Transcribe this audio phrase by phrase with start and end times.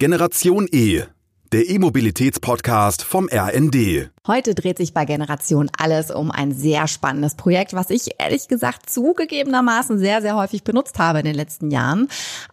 [0.00, 1.02] Generation E,
[1.50, 4.10] der E-Mobilitäts-Podcast vom RND.
[4.28, 8.90] Heute dreht sich bei Generation alles um ein sehr spannendes Projekt, was ich ehrlich gesagt
[8.90, 12.08] zugegebenermaßen sehr, sehr häufig benutzt habe in den letzten Jahren,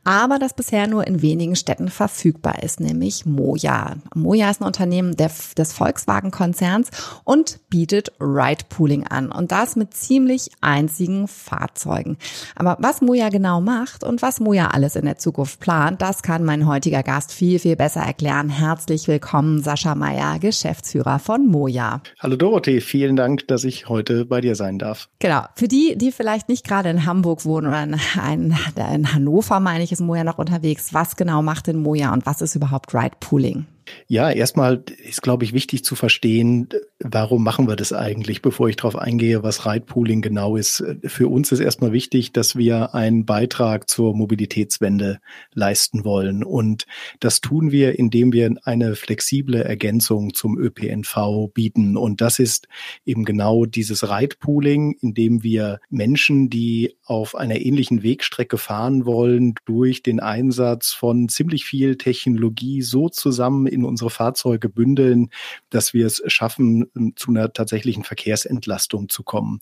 [0.06, 3.96] aber das bisher nur in wenigen Städten verfügbar ist, nämlich Moja.
[4.14, 6.92] Moja ist ein Unternehmen des Volkswagen-Konzerns
[7.26, 12.16] und bietet Ride-Pooling an und das mit ziemlich einzigen Fahrzeugen.
[12.56, 16.46] Aber was Moja genau macht und was Moja alles in der Zukunft plant, das kann
[16.46, 18.48] mein heutiger Gast viel, viel besser erklären.
[18.48, 21.65] Herzlich willkommen, Sascha Meyer, Geschäftsführer von Moja.
[21.66, 22.02] Moja.
[22.20, 25.10] Hallo Dorothee, vielen Dank, dass ich heute bei dir sein darf.
[25.18, 25.46] Genau.
[25.56, 28.56] Für die, die vielleicht nicht gerade in Hamburg wohnen oder in,
[28.94, 30.94] in Hannover, meine ich, ist Moja noch unterwegs.
[30.94, 33.66] Was genau macht denn Moja und was ist überhaupt Ride Pooling?
[34.08, 38.76] Ja, erstmal ist, glaube ich, wichtig zu verstehen, warum machen wir das eigentlich, bevor ich
[38.76, 40.84] darauf eingehe, was Ride-Pooling genau ist.
[41.04, 45.20] Für uns ist erstmal wichtig, dass wir einen Beitrag zur Mobilitätswende
[45.54, 46.44] leisten wollen.
[46.44, 46.86] Und
[47.20, 51.98] das tun wir, indem wir eine flexible Ergänzung zum ÖPNV bieten.
[51.98, 52.68] Und das ist
[53.06, 60.02] eben genau dieses Ride-Pooling, indem wir Menschen, die auf einer ähnlichen Wegstrecke fahren wollen, durch
[60.02, 65.30] den Einsatz von ziemlich viel Technologie so zusammen in unsere Fahrzeuge bündeln,
[65.70, 69.62] dass wir es schaffen, ähm, zu einer tatsächlichen Verkehrsentlastung zu kommen.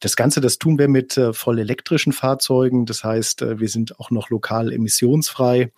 [0.00, 2.84] Das Ganze, das tun wir mit äh, voll elektrischen Fahrzeugen.
[2.84, 5.70] Das heißt, äh, wir sind auch noch lokal emissionsfrei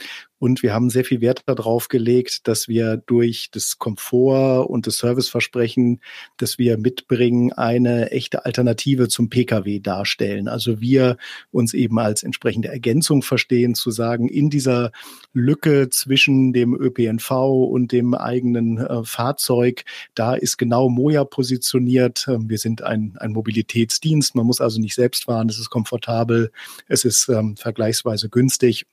[0.45, 4.99] und wir haben sehr viel Wert darauf gelegt, dass wir durch das Komfort und das
[4.99, 6.03] Serviceversprechen,
[6.37, 10.47] dass wir mitbringen, eine echte Alternative zum Pkw darstellen.
[10.47, 11.17] Also wir
[11.51, 14.93] uns eben als entsprechende Ergänzung verstehen, zu sagen, in dieser
[15.33, 19.85] Lücke zwischen dem ÖPNV und dem eigenen äh, Fahrzeug,
[20.15, 22.27] da ist genau Moja positioniert.
[22.29, 24.35] Ähm, wir sind ein, ein Mobilitätsdienst.
[24.35, 25.49] Man muss also nicht selbst fahren.
[25.49, 26.53] Es ist komfortabel.
[26.87, 28.85] Es ist ähm, vergleichsweise günstig.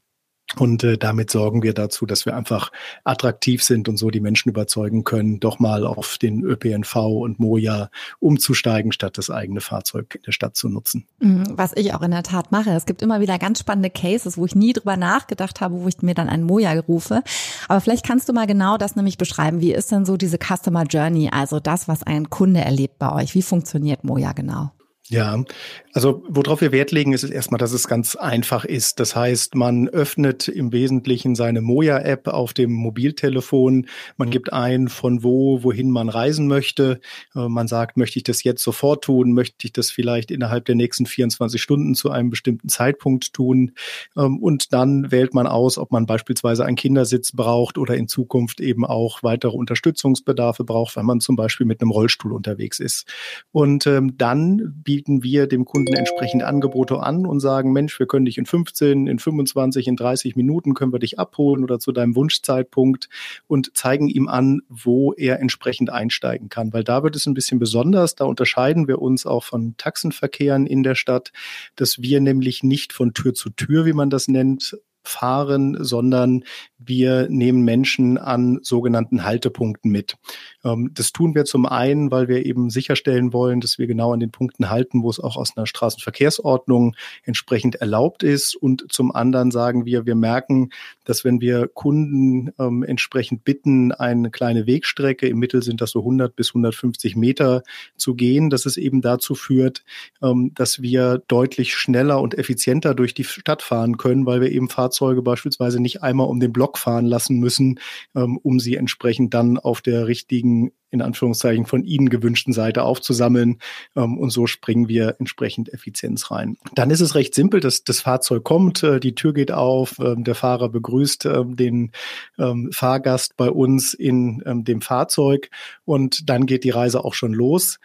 [0.58, 2.72] Und äh, damit sorgen wir dazu, dass wir einfach
[3.04, 7.90] attraktiv sind und so die Menschen überzeugen können, doch mal auf den ÖPNV und Moja
[8.20, 11.08] umzusteigen, statt das eigene Fahrzeug in der Stadt zu nutzen.
[11.20, 12.72] Mhm, was ich auch in der Tat mache.
[12.72, 16.02] Es gibt immer wieder ganz spannende Cases, wo ich nie drüber nachgedacht habe, wo ich
[16.02, 17.24] mir dann einen Moja rufe.
[17.70, 19.62] Aber vielleicht kannst du mal genau das nämlich beschreiben.
[19.62, 23.36] Wie ist denn so diese Customer Journey, also das, was ein Kunde erlebt bei euch?
[23.36, 24.72] Wie funktioniert Moja genau?
[25.12, 25.44] Ja,
[25.92, 28.98] also worauf wir Wert legen, ist erstmal, dass es ganz einfach ist.
[29.02, 33.88] Das heißt, man öffnet im Wesentlichen seine Moja-App auf dem Mobiltelefon.
[34.16, 37.02] Man gibt ein, von wo, wohin man reisen möchte.
[37.36, 39.34] Äh, man sagt, möchte ich das jetzt sofort tun?
[39.34, 43.74] Möchte ich das vielleicht innerhalb der nächsten 24 Stunden zu einem bestimmten Zeitpunkt tun?
[44.16, 48.62] Ähm, und dann wählt man aus, ob man beispielsweise einen Kindersitz braucht oder in Zukunft
[48.62, 53.06] eben auch weitere Unterstützungsbedarfe braucht, wenn man zum Beispiel mit einem Rollstuhl unterwegs ist.
[53.52, 58.06] Und ähm, dann bietet bieten wir dem Kunden entsprechend Angebote an und sagen, Mensch, wir
[58.06, 61.92] können dich in 15, in 25, in 30 Minuten können wir dich abholen oder zu
[61.92, 63.10] deinem Wunschzeitpunkt
[63.48, 66.72] und zeigen ihm an, wo er entsprechend einsteigen kann.
[66.72, 68.14] Weil da wird es ein bisschen besonders.
[68.14, 71.32] Da unterscheiden wir uns auch von Taxenverkehren in der Stadt,
[71.76, 76.44] dass wir nämlich nicht von Tür zu Tür, wie man das nennt, fahren, sondern
[76.78, 80.16] wir nehmen Menschen an sogenannten Haltepunkten mit.
[80.64, 84.20] Ähm, das tun wir zum einen, weil wir eben sicherstellen wollen, dass wir genau an
[84.20, 88.56] den Punkten halten, wo es auch aus einer Straßenverkehrsordnung entsprechend erlaubt ist.
[88.56, 90.70] Und zum anderen sagen wir, wir merken,
[91.04, 96.00] dass wenn wir Kunden ähm, entsprechend bitten, eine kleine Wegstrecke, im Mittel sind das so
[96.00, 97.64] 100 bis 150 Meter
[97.96, 99.84] zu gehen, dass es eben dazu führt,
[100.22, 104.70] ähm, dass wir deutlich schneller und effizienter durch die Stadt fahren können, weil wir eben
[104.70, 104.91] Fahrzeuge
[105.22, 107.80] beispielsweise nicht einmal um den Block fahren lassen müssen,
[108.16, 113.60] ähm, um sie entsprechend dann auf der richtigen in Anführungszeichen von Ihnen gewünschten Seite aufzusammeln.
[113.96, 116.58] Ähm, und so springen wir entsprechend Effizienz rein.
[116.76, 120.16] Dann ist es recht simpel, dass das Fahrzeug kommt, äh, die Tür geht auf, äh,
[120.18, 121.92] der Fahrer begrüßt äh, den
[122.38, 125.50] ähm, Fahrgast bei uns in ähm, dem Fahrzeug
[125.86, 127.80] und dann geht die Reise auch schon los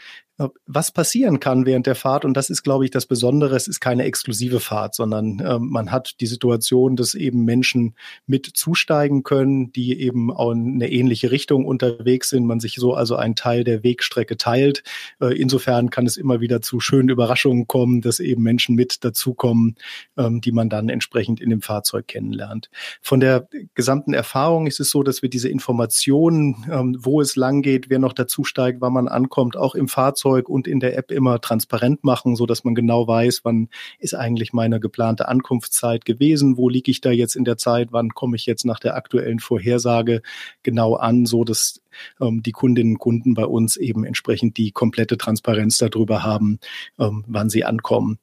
[0.67, 2.27] was passieren kann während der Fahrt.
[2.27, 3.57] Und das ist, glaube ich, das Besondere.
[3.57, 7.95] Es ist keine exklusive Fahrt, sondern äh, man hat die Situation, dass eben Menschen
[8.27, 12.44] mit zusteigen können, die eben auch in eine ähnliche Richtung unterwegs sind.
[12.44, 14.83] Man sich so also einen Teil der Wegstrecke teilt.
[15.23, 19.77] Äh, insofern kann es immer wieder zu schönen Überraschungen kommen, dass eben Menschen mit dazukommen,
[20.19, 22.69] ähm, die man dann entsprechend in dem Fahrzeug kennenlernt.
[23.00, 27.62] Von der gesamten Erfahrung ist es so, dass wir diese Informationen, ähm, wo es lang
[27.62, 31.11] geht, wer noch dazusteigt, wann man ankommt, auch im Fahrzeug Fahrzeug und in der App
[31.11, 33.69] immer transparent machen, so dass man genau weiß, wann
[33.99, 38.11] ist eigentlich meine geplante Ankunftszeit gewesen, wo liege ich da jetzt in der Zeit, wann
[38.11, 40.23] komme ich jetzt nach der aktuellen Vorhersage
[40.62, 41.81] genau an, so dass
[42.20, 46.58] ähm, die Kundinnen und Kunden bei uns eben entsprechend die komplette Transparenz darüber haben,
[46.99, 48.19] ähm, wann sie ankommen.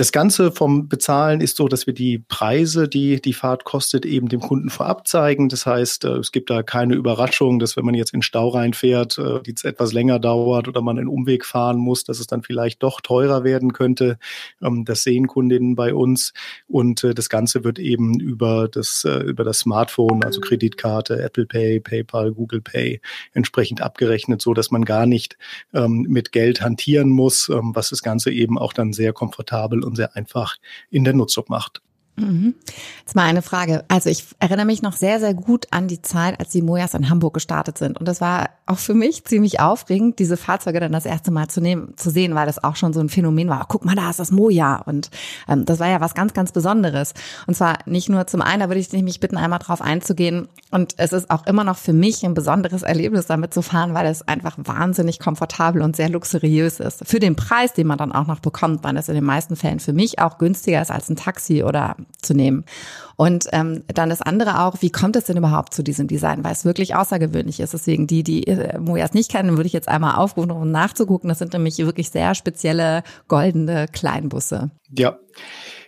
[0.00, 4.30] Das Ganze vom Bezahlen ist so, dass wir die Preise, die die Fahrt kostet, eben
[4.30, 5.50] dem Kunden vorab zeigen.
[5.50, 9.18] Das heißt, äh, es gibt da keine Überraschung, dass wenn man jetzt in Stau reinfährt,
[9.18, 12.82] äh, die etwas länger dauert oder man einen Umweg fahren muss, dass es dann vielleicht
[12.82, 14.18] doch teurer werden könnte.
[14.62, 16.32] Ähm, das sehen Kundinnen bei uns
[16.66, 21.80] und äh, das Ganze wird eben über das, über das Smartphone, also Kreditkarte, Apple Pay,
[21.80, 23.02] PayPal, Google Pay
[23.34, 25.36] entsprechend abgerechnet, so dass man gar nicht
[25.74, 29.96] ähm, mit Geld hantieren muss, ähm, was das Ganze eben auch dann sehr komfortabel und
[29.96, 30.56] sehr einfach
[30.90, 31.82] in der Nutzung macht.
[32.20, 32.54] Mhm.
[33.00, 33.84] Jetzt mal eine Frage.
[33.88, 37.10] Also ich erinnere mich noch sehr, sehr gut an die Zeit, als die Mojas in
[37.10, 37.98] Hamburg gestartet sind.
[37.98, 41.60] Und das war auch für mich ziemlich aufregend, diese Fahrzeuge dann das erste Mal zu
[41.60, 43.66] nehmen, zu sehen, weil das auch schon so ein Phänomen war.
[43.68, 44.76] Guck mal, da ist das Moja.
[44.86, 45.10] Und
[45.48, 47.14] ähm, das war ja was ganz, ganz Besonderes.
[47.46, 50.48] Und zwar nicht nur zum einen, da würde ich mich bitten, einmal drauf einzugehen.
[50.70, 54.06] Und es ist auch immer noch für mich ein besonderes Erlebnis, damit zu fahren, weil
[54.06, 57.06] es einfach wahnsinnig komfortabel und sehr luxuriös ist.
[57.06, 59.80] Für den Preis, den man dann auch noch bekommt, weil es in den meisten Fällen
[59.80, 62.64] für mich auch günstiger ist als ein Taxi oder zu nehmen.
[63.16, 66.52] Und ähm, dann das andere auch, wie kommt es denn überhaupt zu diesem Design, weil
[66.52, 67.74] es wirklich außergewöhnlich ist.
[67.74, 71.28] Deswegen die, die äh, Mojas nicht kennen, würde ich jetzt einmal aufrufen, um nachzugucken.
[71.28, 74.70] Das sind nämlich wirklich sehr spezielle goldene Kleinbusse.
[74.96, 75.18] Ja.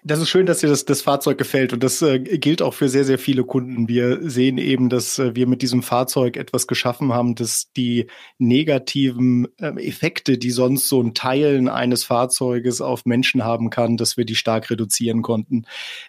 [0.04, 2.88] Das ist schön, dass dir das, das Fahrzeug gefällt und das äh, gilt auch für
[2.88, 3.86] sehr, sehr viele Kunden.
[3.86, 9.46] Wir sehen eben, dass äh, wir mit diesem Fahrzeug etwas geschaffen haben, dass die negativen
[9.60, 14.24] äh, Effekte, die sonst so ein Teilen eines Fahrzeuges auf Menschen haben kann, dass wir
[14.24, 15.66] die stark reduzieren konnten.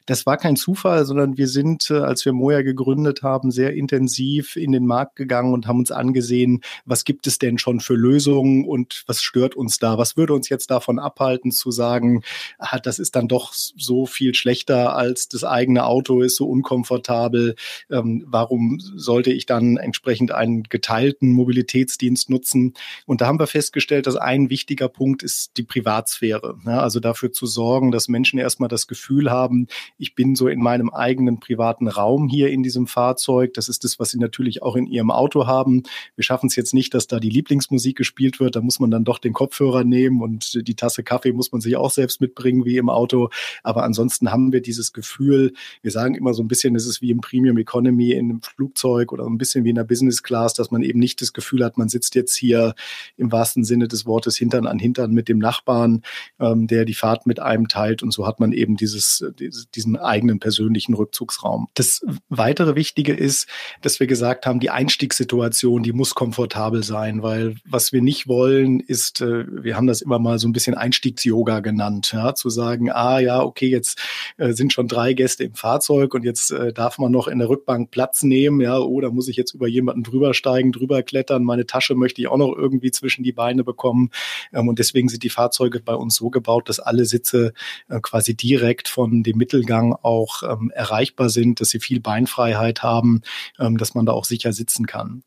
[0.08, 4.56] Das war kein Zufall, sondern wir sind, äh, als wir Moja gegründet haben, sehr intensiv
[4.56, 8.66] in den Markt gegangen und haben uns angesehen, was gibt es denn schon für Lösungen
[8.66, 10.00] und was stört uns da?
[10.00, 12.24] Was würde uns jetzt davon abhalten zu sagen,
[12.58, 13.54] ah, das ist dann doch
[13.84, 17.56] so viel schlechter als das eigene Auto, ist so unkomfortabel.
[17.92, 22.74] Ähm, warum sollte ich dann entsprechend einen geteilten Mobilitätsdienst nutzen?
[23.06, 26.58] Und da haben wir festgestellt, dass ein wichtiger Punkt ist die Privatsphäre.
[26.66, 30.62] Ja, also dafür zu sorgen, dass Menschen erstmal das Gefühl haben, ich bin so in
[30.62, 33.54] meinem eigenen privaten Raum hier in diesem Fahrzeug.
[33.54, 35.84] Das ist das, was sie natürlich auch in ihrem Auto haben.
[36.16, 38.56] Wir schaffen es jetzt nicht, dass da die Lieblingsmusik gespielt wird.
[38.56, 41.76] Da muss man dann doch den Kopfhörer nehmen und die Tasse Kaffee muss man sich
[41.76, 43.30] auch selbst mitbringen wie im Auto.
[43.64, 47.02] Aber aber ansonsten haben wir dieses Gefühl, wir sagen immer so ein bisschen, es ist
[47.02, 50.54] wie im Premium Economy in einem Flugzeug oder ein bisschen wie in der Business Class,
[50.54, 52.76] dass man eben nicht das Gefühl hat, man sitzt jetzt hier
[53.18, 56.04] im wahrsten Sinne des Wortes Hintern an Hintern mit dem Nachbarn,
[56.40, 58.04] ähm, der die Fahrt mit einem teilt.
[58.04, 59.26] Und so hat man eben dieses,
[59.74, 61.68] diesen eigenen persönlichen Rückzugsraum.
[61.74, 63.48] Das weitere Wichtige ist,
[63.82, 68.82] dass wir gesagt haben, die Einstiegssituation, die muss komfortabel sein, weil was wir nicht wollen,
[68.82, 72.92] ist, äh, wir haben das immer mal so ein bisschen Einstiegs-Yoga genannt, ja, zu sagen,
[72.92, 74.00] ah ja, okay, okay, jetzt
[74.38, 77.50] äh, sind schon drei Gäste im Fahrzeug und jetzt äh, darf man noch in der
[77.50, 81.44] Rückbank Platz nehmen, ja, oh, da muss ich jetzt über jemanden drüber steigen, drüber klettern,
[81.44, 84.10] meine Tasche möchte ich auch noch irgendwie zwischen die Beine bekommen.
[84.52, 87.54] Ähm, und deswegen sind die Fahrzeuge bei uns so gebaut, dass alle Sitze
[87.90, 93.22] äh, quasi direkt von dem Mittelgang auch ähm, erreichbar sind, dass sie viel Beinfreiheit haben,
[93.60, 95.24] ähm, dass man da auch sicher sitzen kann.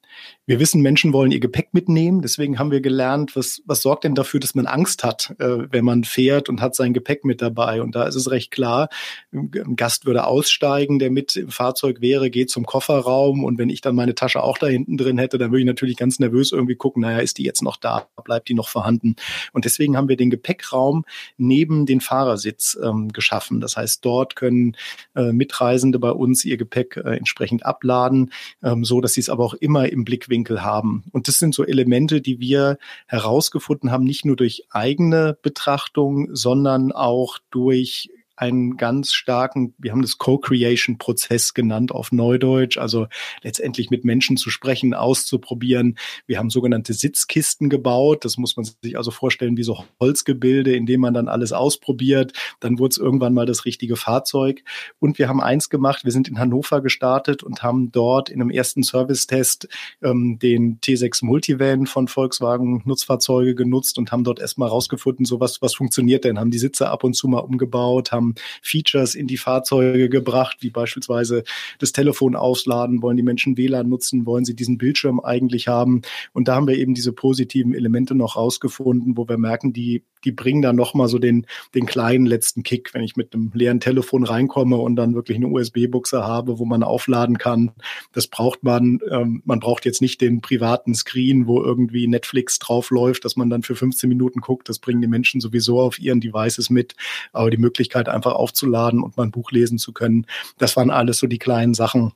[0.46, 2.22] Wir wissen, Menschen wollen ihr Gepäck mitnehmen.
[2.22, 6.04] Deswegen haben wir gelernt, was, was sorgt denn dafür, dass man Angst hat, wenn man
[6.04, 7.82] fährt und hat sein Gepäck mit dabei.
[7.82, 8.88] Und da ist es recht klar,
[9.32, 13.44] ein Gast würde aussteigen, der mit im Fahrzeug wäre, geht zum Kofferraum.
[13.44, 15.96] Und wenn ich dann meine Tasche auch da hinten drin hätte, dann würde ich natürlich
[15.96, 18.08] ganz nervös irgendwie gucken, naja, ist die jetzt noch da?
[18.24, 19.16] Bleibt die noch vorhanden?
[19.52, 21.04] Und deswegen haben wir den Gepäckraum
[21.36, 23.60] neben den Fahrersitz ähm, geschaffen.
[23.60, 24.76] Das heißt, dort können
[25.14, 28.32] äh, Mitreisende bei uns ihr Gepäck äh, entsprechend abladen,
[28.62, 31.04] ähm, so dass sie es aber auch immer im Blickwinkel haben.
[31.12, 36.92] Und das sind so Elemente, die wir herausgefunden haben, nicht nur durch eigene Betrachtung, sondern
[36.92, 43.06] auch durch einen ganz starken, wir haben das Co-Creation-Prozess genannt auf Neudeutsch, also
[43.42, 45.98] letztendlich mit Menschen zu sprechen, auszuprobieren.
[46.26, 48.24] Wir haben sogenannte Sitzkisten gebaut.
[48.24, 52.32] Das muss man sich also vorstellen wie so Holzgebilde, in dem man dann alles ausprobiert.
[52.60, 54.62] Dann wurde es irgendwann mal das richtige Fahrzeug.
[54.98, 58.50] Und wir haben eins gemacht, wir sind in Hannover gestartet und haben dort in einem
[58.50, 59.68] ersten Service-Test
[60.02, 65.62] ähm, den T6 Multivan von Volkswagen Nutzfahrzeuge genutzt und haben dort erstmal rausgefunden, so was,
[65.62, 66.38] was funktioniert denn?
[66.38, 70.58] Haben die Sitze ab und zu mal umgebaut, haben haben Features in die Fahrzeuge gebracht,
[70.60, 71.44] wie beispielsweise
[71.78, 76.02] das Telefon ausladen, wollen die Menschen WLAN nutzen, wollen sie diesen Bildschirm eigentlich haben.
[76.32, 80.32] Und da haben wir eben diese positiven Elemente noch rausgefunden, wo wir merken, die die
[80.32, 84.24] bringen dann nochmal so den, den kleinen letzten Kick, wenn ich mit einem leeren Telefon
[84.24, 87.70] reinkomme und dann wirklich eine USB-Buchse habe, wo man aufladen kann.
[88.12, 88.98] Das braucht man.
[89.10, 93.48] Ähm, man braucht jetzt nicht den privaten Screen, wo irgendwie Netflix drauf läuft, dass man
[93.48, 94.68] dann für 15 Minuten guckt.
[94.68, 96.94] Das bringen die Menschen sowieso auf ihren Devices mit.
[97.32, 100.26] Aber die Möglichkeit, einfach aufzuladen und mal ein Buch lesen zu können,
[100.58, 102.12] das waren alles so die kleinen Sachen,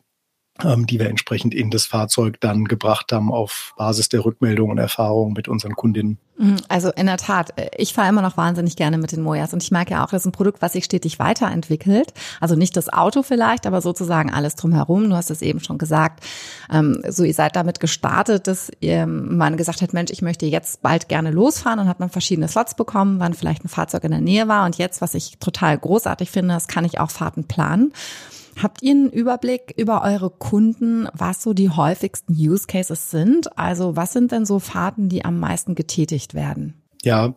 [0.87, 5.33] die wir entsprechend in das Fahrzeug dann gebracht haben auf Basis der Rückmeldungen und Erfahrungen
[5.33, 6.19] mit unseren Kundinnen.
[6.41, 9.63] Mhm, also in der Tat, ich fahre immer noch wahnsinnig gerne mit den Mojas und
[9.63, 12.15] ich merke ja auch, das ist ein Produkt, was sich stetig weiterentwickelt.
[12.41, 15.11] Also nicht das Auto vielleicht, aber sozusagen alles drumherum.
[15.11, 16.25] Du hast es eben schon gesagt.
[16.73, 20.81] Ähm, so, ihr seid damit gestartet, dass ihr man gesagt hat, Mensch, ich möchte jetzt
[20.81, 24.21] bald gerne losfahren und hat man verschiedene Slots bekommen, wann vielleicht ein Fahrzeug in der
[24.21, 24.65] Nähe war.
[24.65, 27.93] Und jetzt, was ich total großartig finde, das kann ich auch Fahrten planen.
[28.63, 33.57] Habt ihr einen Überblick über eure Kunden, was so die häufigsten Use Cases sind?
[33.59, 36.80] Also was sind denn so Fahrten, die am meisten getätigt werden?
[37.03, 37.35] Ja,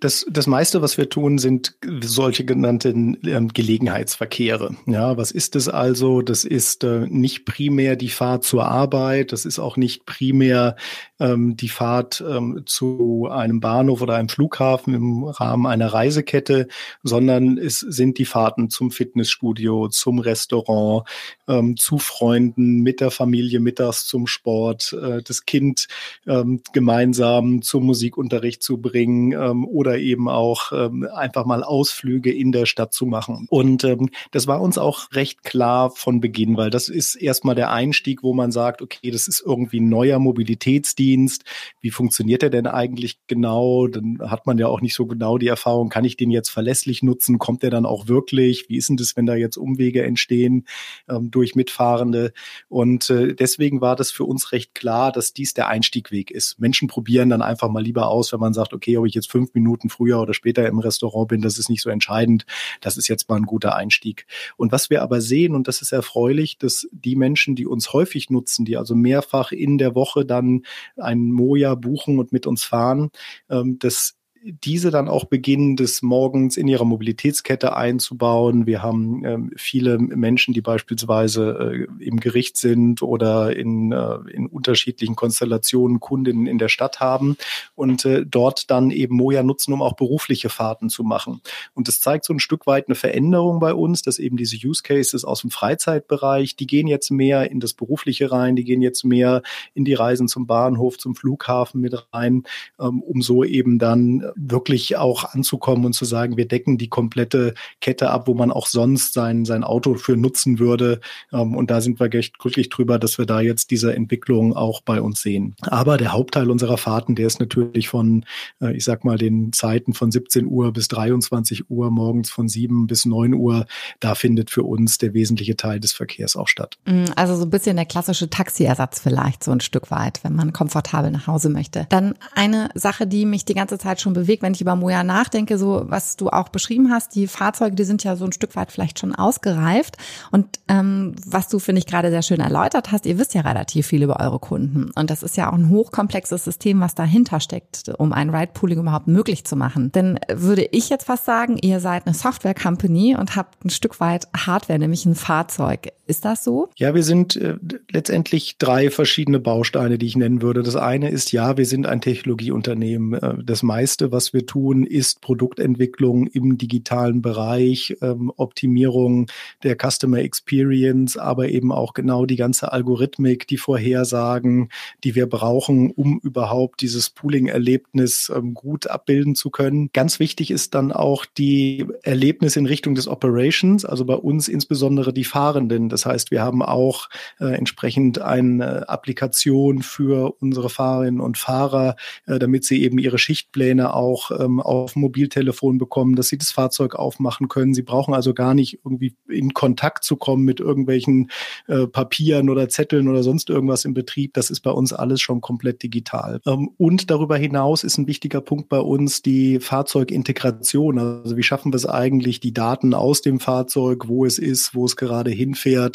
[0.00, 4.76] das, das meiste, was wir tun, sind solche genannten ähm, Gelegenheitsverkehre.
[4.86, 6.20] Ja, was ist es also?
[6.20, 10.76] Das ist äh, nicht primär die Fahrt zur Arbeit, das ist auch nicht primär
[11.18, 16.68] ähm, die Fahrt ähm, zu einem Bahnhof oder einem Flughafen im Rahmen einer Reisekette,
[17.02, 21.08] sondern es sind die Fahrten zum Fitnessstudio, zum Restaurant,
[21.48, 25.88] ähm, zu Freunden, mit der Familie mittags zum Sport, äh, das Kind
[26.26, 32.32] ähm, gemeinsam zum Musikunterricht zu bringen bringen ähm, oder eben auch ähm, einfach mal Ausflüge
[32.32, 33.46] in der Stadt zu machen.
[33.48, 37.70] Und ähm, das war uns auch recht klar von Beginn, weil das ist erstmal der
[37.70, 41.44] Einstieg, wo man sagt, okay, das ist irgendwie ein neuer Mobilitätsdienst.
[41.80, 43.86] Wie funktioniert der denn eigentlich genau?
[43.86, 47.04] Dann hat man ja auch nicht so genau die Erfahrung, kann ich den jetzt verlässlich
[47.04, 47.38] nutzen?
[47.38, 48.66] Kommt der dann auch wirklich?
[48.68, 50.66] Wie ist denn das, wenn da jetzt Umwege entstehen
[51.08, 52.32] ähm, durch Mitfahrende?
[52.68, 56.58] Und äh, deswegen war das für uns recht klar, dass dies der Einstiegweg ist.
[56.58, 59.30] Menschen probieren dann einfach mal lieber aus, wenn man sagt, okay, okay, ob ich jetzt
[59.30, 62.46] fünf Minuten früher oder später im Restaurant bin, das ist nicht so entscheidend.
[62.80, 64.26] Das ist jetzt mal ein guter Einstieg.
[64.56, 68.30] Und was wir aber sehen, und das ist erfreulich, dass die Menschen, die uns häufig
[68.30, 70.62] nutzen, die also mehrfach in der Woche dann
[70.96, 73.10] ein Moja buchen und mit uns fahren,
[73.50, 78.66] ähm, dass diese dann auch beginnen, des Morgens in ihrer Mobilitätskette einzubauen.
[78.66, 84.46] Wir haben ähm, viele Menschen, die beispielsweise äh, im Gericht sind oder in, äh, in
[84.46, 87.36] unterschiedlichen Konstellationen Kundinnen in der Stadt haben
[87.74, 91.40] und äh, dort dann eben Moja nutzen, um auch berufliche Fahrten zu machen.
[91.74, 94.82] Und das zeigt so ein Stück weit eine Veränderung bei uns, dass eben diese Use
[94.82, 99.04] Cases aus dem Freizeitbereich, die gehen jetzt mehr in das Berufliche rein, die gehen jetzt
[99.04, 99.42] mehr
[99.74, 102.44] in die Reisen zum Bahnhof, zum Flughafen mit rein,
[102.80, 107.54] ähm, um so eben dann wirklich auch anzukommen und zu sagen, wir decken die komplette
[107.80, 111.00] Kette ab, wo man auch sonst sein, sein Auto für nutzen würde.
[111.32, 114.80] Ähm, und da sind wir echt glücklich drüber, dass wir da jetzt diese Entwicklung auch
[114.82, 115.54] bei uns sehen.
[115.62, 118.24] Aber der Hauptteil unserer Fahrten, der ist natürlich von,
[118.60, 122.86] äh, ich sag mal, den Zeiten von 17 Uhr bis 23 Uhr, morgens von 7
[122.86, 123.66] bis 9 Uhr.
[124.00, 126.78] Da findet für uns der wesentliche Teil des Verkehrs auch statt.
[126.86, 130.52] Mm, also so ein bisschen der klassische Taxiersatz vielleicht, so ein Stück weit, wenn man
[130.52, 131.86] komfortabel nach Hause möchte.
[131.88, 135.58] Dann eine Sache, die mich die ganze Zeit schon bewegt, wenn ich über Moja nachdenke,
[135.58, 138.72] so was du auch beschrieben hast, die Fahrzeuge, die sind ja so ein Stück weit
[138.72, 139.96] vielleicht schon ausgereift.
[140.30, 143.86] Und ähm, was du, finde ich, gerade sehr schön erläutert hast, ihr wisst ja relativ
[143.86, 144.90] viel über eure Kunden.
[144.94, 149.08] Und das ist ja auch ein hochkomplexes System, was dahinter steckt, um ein Ride-Pooling überhaupt
[149.08, 149.92] möglich zu machen.
[149.92, 154.28] Denn würde ich jetzt fast sagen, ihr seid eine Software-Company und habt ein Stück weit
[154.36, 155.92] Hardware, nämlich ein Fahrzeug.
[156.08, 156.70] Ist das so?
[156.76, 157.56] Ja, wir sind äh,
[157.90, 160.62] letztendlich drei verschiedene Bausteine, die ich nennen würde.
[160.62, 163.12] Das eine ist, ja, wir sind ein Technologieunternehmen.
[163.12, 169.26] Äh, das meiste, was wir tun, ist Produktentwicklung im digitalen Bereich, ähm, Optimierung
[169.62, 174.70] der Customer Experience, aber eben auch genau die ganze Algorithmik, die Vorhersagen,
[175.04, 179.90] die wir brauchen, um überhaupt dieses Pooling-Erlebnis ähm, gut abbilden zu können.
[179.92, 185.12] Ganz wichtig ist dann auch die Erlebnis in Richtung des Operations, also bei uns insbesondere
[185.12, 185.90] die Fahrenden.
[185.98, 187.08] Das heißt, wir haben auch
[187.40, 193.94] äh, entsprechend eine Applikation für unsere Fahrerinnen und Fahrer, äh, damit sie eben ihre Schichtpläne
[193.94, 197.74] auch ähm, auf Mobiltelefon bekommen, dass sie das Fahrzeug aufmachen können.
[197.74, 201.30] Sie brauchen also gar nicht irgendwie in Kontakt zu kommen mit irgendwelchen
[201.66, 204.34] äh, Papieren oder Zetteln oder sonst irgendwas im Betrieb.
[204.34, 206.40] Das ist bei uns alles schon komplett digital.
[206.46, 210.98] Ähm, und darüber hinaus ist ein wichtiger Punkt bei uns die Fahrzeugintegration.
[211.00, 214.84] Also wie schaffen wir es eigentlich, die Daten aus dem Fahrzeug, wo es ist, wo
[214.84, 215.87] es gerade hinfährt,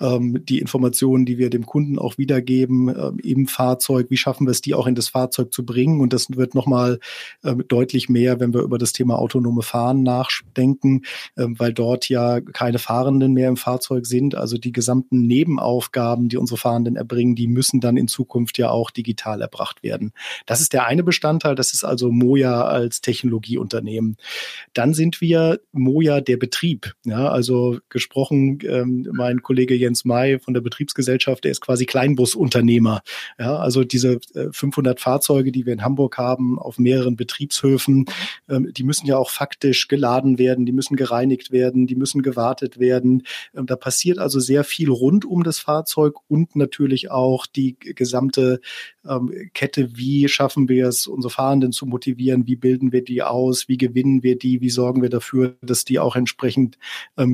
[0.00, 4.52] ähm, die Informationen, die wir dem Kunden auch wiedergeben äh, im Fahrzeug, wie schaffen wir
[4.52, 6.00] es, die auch in das Fahrzeug zu bringen?
[6.00, 6.98] Und das wird nochmal
[7.42, 11.02] äh, deutlich mehr, wenn wir über das Thema autonome Fahren nachdenken,
[11.36, 14.34] ähm, weil dort ja keine Fahrenden mehr im Fahrzeug sind.
[14.34, 18.90] Also die gesamten Nebenaufgaben, die unsere Fahrenden erbringen, die müssen dann in Zukunft ja auch
[18.90, 20.12] digital erbracht werden.
[20.46, 21.54] Das ist der eine Bestandteil.
[21.54, 24.16] Das ist also Moja als Technologieunternehmen.
[24.74, 26.94] Dann sind wir Moja der Betrieb.
[27.04, 31.86] Ja, also gesprochen, ähm, mein mein Kollege Jens May von der Betriebsgesellschaft, der ist quasi
[31.86, 33.02] Kleinbusunternehmer.
[33.38, 34.20] Ja, also diese
[34.50, 38.04] 500 Fahrzeuge, die wir in Hamburg haben, auf mehreren Betriebshöfen,
[38.48, 42.78] ähm, die müssen ja auch faktisch geladen werden, die müssen gereinigt werden, die müssen gewartet
[42.78, 43.22] werden.
[43.56, 48.60] Ähm, da passiert also sehr viel rund um das Fahrzeug und natürlich auch die gesamte
[49.08, 53.68] ähm, Kette, wie schaffen wir es, unsere Fahrenden zu motivieren, wie bilden wir die aus,
[53.68, 56.78] wie gewinnen wir die, wie sorgen wir dafür, dass die auch entsprechend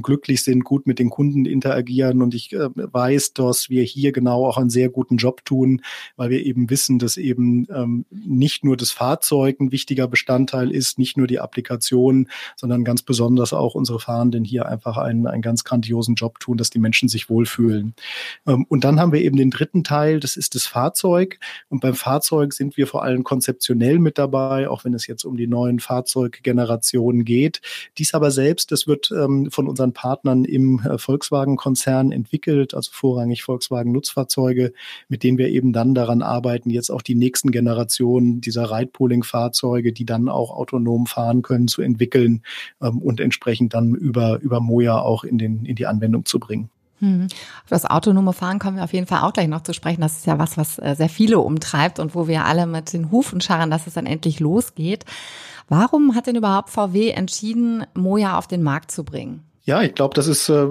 [0.03, 1.88] glücklich sind, gut mit den Kunden interagieren.
[2.23, 5.83] Und ich äh, weiß, dass wir hier genau auch einen sehr guten Job tun,
[6.17, 10.99] weil wir eben wissen, dass eben ähm, nicht nur das Fahrzeug ein wichtiger Bestandteil ist,
[10.99, 15.65] nicht nur die Applikation, sondern ganz besonders auch unsere Fahrenden hier einfach einen, einen ganz
[15.65, 17.95] grandiosen Job tun, dass die Menschen sich wohlfühlen.
[18.47, 21.39] Ähm, und dann haben wir eben den dritten Teil, das ist das Fahrzeug.
[21.69, 25.37] Und beim Fahrzeug sind wir vor allem konzeptionell mit dabei, auch wenn es jetzt um
[25.37, 27.61] die neuen Fahrzeuggenerationen geht.
[27.97, 33.43] Dies aber selbst, das wird ähm, von unseren Partnern im äh, Volkswagen-Konzern entwickelt, also vorrangig
[33.43, 34.73] Volkswagen-Nutzfahrzeuge,
[35.09, 40.05] mit denen wir eben dann daran arbeiten, jetzt auch die nächsten Generationen dieser Ride-Pooling-Fahrzeuge, die
[40.05, 42.43] dann auch autonom fahren können, zu entwickeln
[42.83, 46.71] ähm, und entsprechend dann über, über Moja auch in, den, in die Anwendung zu bringen.
[47.01, 47.29] Hm.
[47.63, 50.01] Auf das autonome Fahren kommen wir auf jeden Fall auch gleich noch zu sprechen.
[50.01, 53.11] Das ist ja was, was äh, sehr viele umtreibt und wo wir alle mit den
[53.11, 55.05] Hufen scharren, dass es dann endlich losgeht.
[55.69, 59.45] Warum hat denn überhaupt VW entschieden, Moja auf den Markt zu bringen?
[59.69, 60.67] Ja, ich glaube, das ist äh,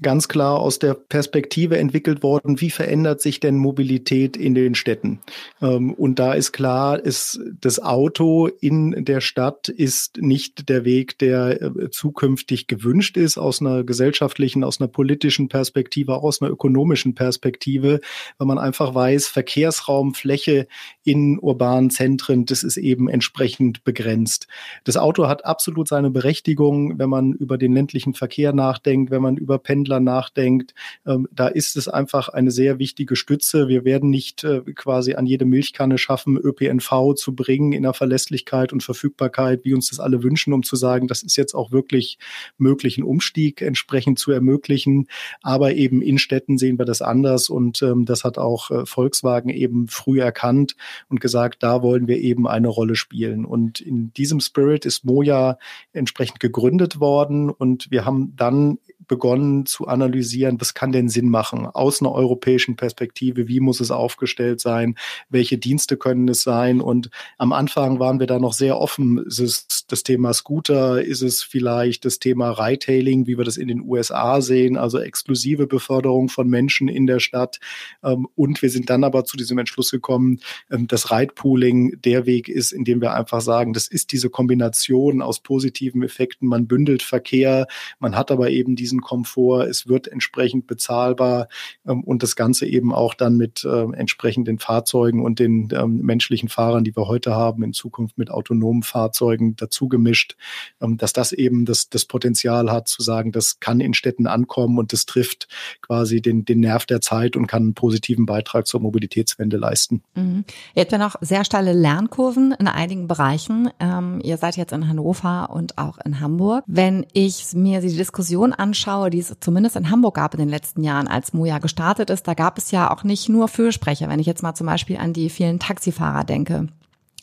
[0.00, 5.20] ganz klar aus der Perspektive entwickelt worden, wie verändert sich denn Mobilität in den Städten?
[5.60, 11.18] Ähm, und da ist klar, ist das Auto in der Stadt ist nicht der Weg,
[11.18, 16.50] der äh, zukünftig gewünscht ist aus einer gesellschaftlichen, aus einer politischen Perspektive, auch aus einer
[16.50, 18.00] ökonomischen Perspektive,
[18.38, 20.68] weil man einfach weiß, Verkehrsraumfläche
[21.08, 24.46] in urbanen Zentren, das ist eben entsprechend begrenzt.
[24.84, 29.38] Das Auto hat absolut seine Berechtigung, wenn man über den ländlichen Verkehr nachdenkt, wenn man
[29.38, 30.74] über Pendler nachdenkt,
[31.06, 33.68] ähm, da ist es einfach eine sehr wichtige Stütze.
[33.68, 38.74] Wir werden nicht äh, quasi an jede Milchkanne schaffen, ÖPNV zu bringen in der Verlässlichkeit
[38.74, 42.18] und Verfügbarkeit, wie uns das alle wünschen, um zu sagen, das ist jetzt auch wirklich
[42.58, 45.08] möglich, einen Umstieg entsprechend zu ermöglichen.
[45.40, 49.48] Aber eben in Städten sehen wir das anders und ähm, das hat auch äh, Volkswagen
[49.48, 50.76] eben früh erkannt
[51.08, 53.44] und gesagt, da wollen wir eben eine Rolle spielen.
[53.44, 55.58] Und in diesem Spirit ist Moja
[55.92, 58.78] entsprechend gegründet worden und wir haben dann
[59.08, 63.90] begonnen zu analysieren, was kann denn Sinn machen aus einer europäischen Perspektive, wie muss es
[63.90, 64.94] aufgestellt sein,
[65.28, 66.80] welche Dienste können es sein?
[66.80, 71.22] Und am Anfang waren wir da noch sehr offen, ist es das Thema Scooter, ist
[71.22, 76.28] es vielleicht das Thema Retailing, wie wir das in den USA sehen, also exklusive Beförderung
[76.28, 77.58] von Menschen in der Stadt.
[78.02, 80.40] Ähm, und wir sind dann aber zu diesem Entschluss gekommen,
[80.70, 85.22] ähm, dass Ride-Pooling der Weg ist, in dem wir einfach sagen, das ist diese Kombination
[85.22, 87.66] aus positiven Effekten, man bündelt Verkehr,
[87.98, 91.48] man hat aber eben diesen Komfort, es wird entsprechend bezahlbar
[91.86, 96.48] ähm, und das Ganze eben auch dann mit äh, entsprechenden Fahrzeugen und den ähm, menschlichen
[96.48, 100.36] Fahrern, die wir heute haben, in Zukunft mit autonomen Fahrzeugen dazu gemischt,
[100.80, 104.78] ähm, dass das eben das, das Potenzial hat zu sagen, das kann in Städten ankommen
[104.78, 105.48] und das trifft
[105.80, 110.02] quasi den, den Nerv der Zeit und kann einen positiven Beitrag zur Mobilitätswende leisten.
[110.14, 110.44] Mhm.
[110.74, 113.70] Ihr habt noch sehr steile Lernkurven in einigen Bereichen.
[113.80, 116.64] Ähm, ihr seid jetzt in Hannover und auch in Hamburg.
[116.66, 118.52] Wenn ich mir die Diskussion
[118.88, 122.26] anschaue, die es zumindest in Hamburg gab in den letzten Jahren, als Moja gestartet ist,
[122.26, 124.08] da gab es ja auch nicht nur Fürsprecher.
[124.08, 126.68] Wenn ich jetzt mal zum Beispiel an die vielen Taxifahrer denke.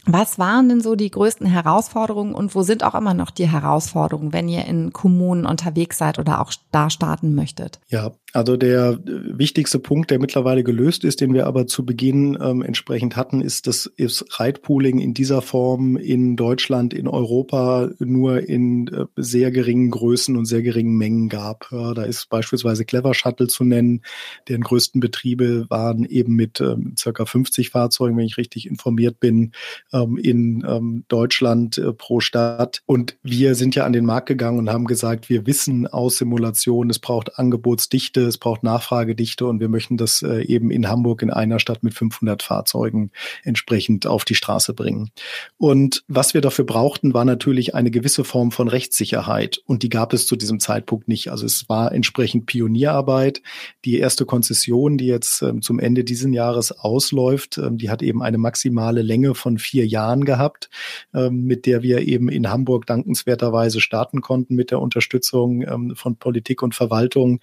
[0.06, 4.34] Was waren denn so die größten Herausforderungen und wo sind auch immer noch die Herausforderungen,
[4.34, 7.80] wenn ihr in Kommunen unterwegs seid oder auch da starten möchtet?
[7.90, 12.62] Ja, also der wichtigste Punkt, der mittlerweile gelöst ist, den wir aber zu Beginn ähm,
[12.62, 18.90] entsprechend hatten, ist, dass ist Reitpooling in dieser Form in Deutschland, in Europa nur in
[18.90, 21.70] äh, sehr geringen Größen und sehr geringen Mengen gab.
[21.72, 24.02] Ja, da ist beispielsweise Clever Shuttle zu nennen,
[24.50, 29.54] deren größten Betriebe waren eben mit ähm, circa 50 Fahrzeugen, wenn ich richtig informiert bin,
[29.96, 32.82] ähm, in ähm, Deutschland äh, pro Stadt.
[32.86, 36.90] Und wir sind ja an den Markt gegangen und haben gesagt, wir wissen aus Simulationen,
[36.90, 41.32] es braucht Angebotsdichte es braucht Nachfragedichte und wir möchten das äh, eben in Hamburg in
[41.32, 43.12] einer Stadt mit 500 Fahrzeugen
[43.44, 45.12] entsprechend auf die Straße bringen.
[45.58, 50.14] Und was wir dafür brauchten, war natürlich eine gewisse Form von Rechtssicherheit und die gab
[50.14, 51.32] es zu diesem Zeitpunkt nicht.
[51.32, 53.42] Also es war entsprechend Pionierarbeit.
[53.86, 58.22] Die erste Konzession, die jetzt ähm, zum Ende dieses Jahres ausläuft, ähm, die hat eben
[58.22, 60.70] eine maximale Länge von vier Jahren gehabt,
[61.14, 65.64] ähm, mit der wir eben in Hamburg dankenswerterweise starten konnten mit der Unterstützung
[65.96, 67.40] von Politik und Verwaltung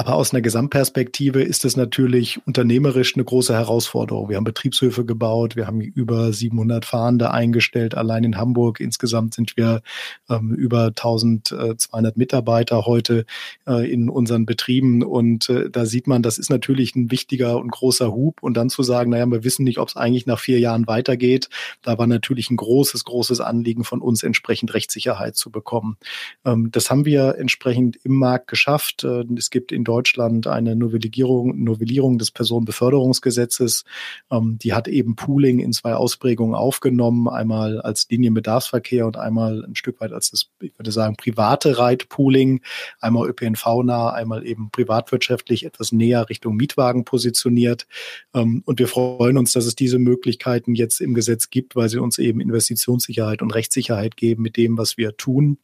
[0.00, 4.30] Aber aus einer Gesamtperspektive ist es natürlich unternehmerisch eine große Herausforderung.
[4.30, 8.80] Wir haben Betriebshöfe gebaut, wir haben über 700 Fahrende eingestellt, allein in Hamburg.
[8.80, 9.82] Insgesamt sind wir
[10.30, 13.26] ähm, über 1200 Mitarbeiter heute
[13.68, 15.02] äh, in unseren Betrieben.
[15.02, 18.42] Und äh, da sieht man, das ist natürlich ein wichtiger und großer Hub.
[18.42, 21.50] Und dann zu sagen, naja, wir wissen nicht, ob es eigentlich nach vier Jahren weitergeht.
[21.82, 25.98] Da war natürlich ein großes, großes Anliegen von uns, entsprechend Rechtssicherheit zu bekommen.
[26.46, 29.04] Ähm, das haben wir entsprechend im Markt geschafft.
[29.04, 33.82] Äh, es gibt in Deutschland eine Novellierung, Novellierung des Personenbeförderungsgesetzes.
[34.30, 39.74] Ähm, die hat eben Pooling in zwei Ausprägungen aufgenommen, einmal als Linienbedarfsverkehr und einmal ein
[39.74, 42.60] Stück weit als das, ich würde sagen, private Reitpooling,
[43.00, 47.88] einmal ÖPNV-nah, einmal eben privatwirtschaftlich etwas näher Richtung Mietwagen positioniert.
[48.32, 51.98] Ähm, und wir freuen uns, dass es diese Möglichkeiten jetzt im Gesetz gibt, weil sie
[51.98, 55.58] uns eben Investitionssicherheit und Rechtssicherheit geben mit dem, was wir tun.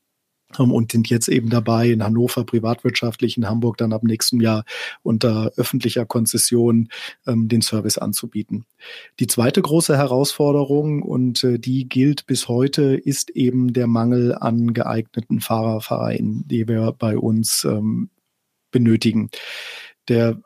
[0.58, 4.64] Ähm, und sind jetzt eben dabei, in Hannover privatwirtschaftlich, in Hamburg dann ab nächstem Jahr
[5.02, 6.88] unter öffentlicher Konzession
[7.26, 8.64] ähm, den Service anzubieten.
[9.20, 14.72] Die zweite große Herausforderung, und äh, die gilt bis heute, ist eben der Mangel an
[14.72, 15.80] geeigneten Fahrer,
[16.18, 18.10] die wir bei uns ähm,
[18.70, 19.30] benötigen.
[20.08, 20.40] Der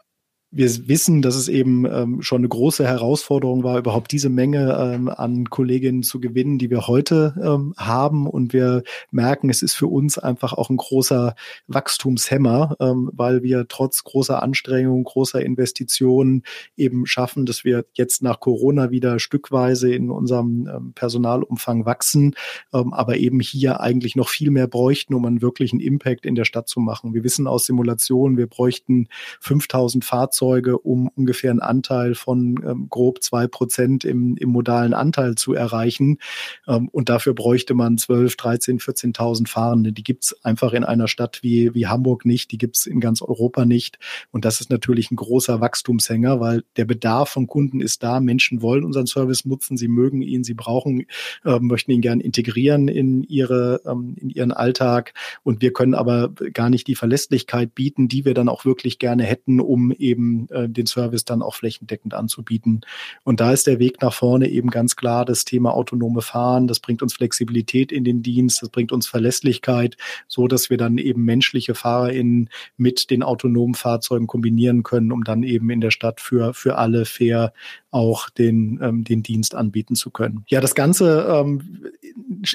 [0.53, 5.09] wir wissen, dass es eben ähm, schon eine große Herausforderung war, überhaupt diese Menge ähm,
[5.09, 8.27] an Kolleginnen zu gewinnen, die wir heute ähm, haben.
[8.27, 8.83] Und wir
[9.13, 11.37] merken, es ist für uns einfach auch ein großer
[11.69, 16.43] Wachstumshemmer, ähm, weil wir trotz großer Anstrengungen, großer Investitionen
[16.77, 22.35] eben schaffen, dass wir jetzt nach Corona wieder stückweise in unserem ähm, Personalumfang wachsen,
[22.75, 26.45] ähm, aber eben hier eigentlich noch viel mehr bräuchten, um einen wirklichen Impact in der
[26.45, 27.15] Stadt zu machen.
[27.15, 29.07] Wir wissen aus Simulationen, wir bräuchten
[29.39, 34.95] 5000 Fahrzeuge, Fahrzeuge, um ungefähr einen Anteil von ähm, grob zwei Prozent im, im modalen
[34.95, 36.19] Anteil zu erreichen.
[36.67, 39.93] Ähm, und dafür bräuchte man 12, 13, 14.000 Fahrende.
[39.93, 43.67] Die gibt's einfach in einer Stadt wie, wie Hamburg nicht, die gibt's in ganz Europa
[43.67, 43.99] nicht.
[44.31, 48.21] Und das ist natürlich ein großer Wachstumshänger, weil der Bedarf von Kunden ist da.
[48.21, 51.07] Menschen wollen unseren Service nutzen, sie mögen ihn, sie brauchen,
[51.45, 55.13] äh, möchten ihn gern integrieren in ihre, ähm, in ihren Alltag.
[55.43, 59.25] Und wir können aber gar nicht die Verlässlichkeit bieten, die wir dann auch wirklich gerne
[59.25, 62.83] hätten, um eben äh, den Service dann auch flächendeckend anzubieten.
[63.25, 66.67] Und da ist der Weg nach vorne eben ganz klar das Thema autonome Fahren.
[66.67, 69.97] Das bringt uns Flexibilität in den Dienst, das bringt uns Verlässlichkeit,
[70.29, 75.43] so dass wir dann eben menschliche FahrerInnen mit den autonomen Fahrzeugen kombinieren können, um dann
[75.43, 77.53] eben in der Stadt für, für alle fair
[77.91, 80.45] auch den, ähm, den Dienst anbieten zu können.
[80.49, 81.87] Ja, das Ganze ähm,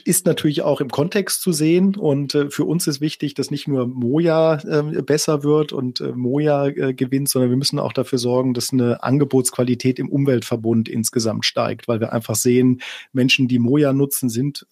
[0.06, 3.68] ist natürlich auch im Kontext zu sehen und äh, für uns ist wichtig, dass nicht
[3.68, 8.18] nur Moja äh, besser wird und äh, Moja äh, gewinnt, sondern wir müssen auch dafür
[8.18, 13.92] sorgen, dass eine Angebotsqualität im Umweltverbund insgesamt steigt, weil wir einfach sehen, Menschen, die Moja
[13.92, 14.66] nutzen, sind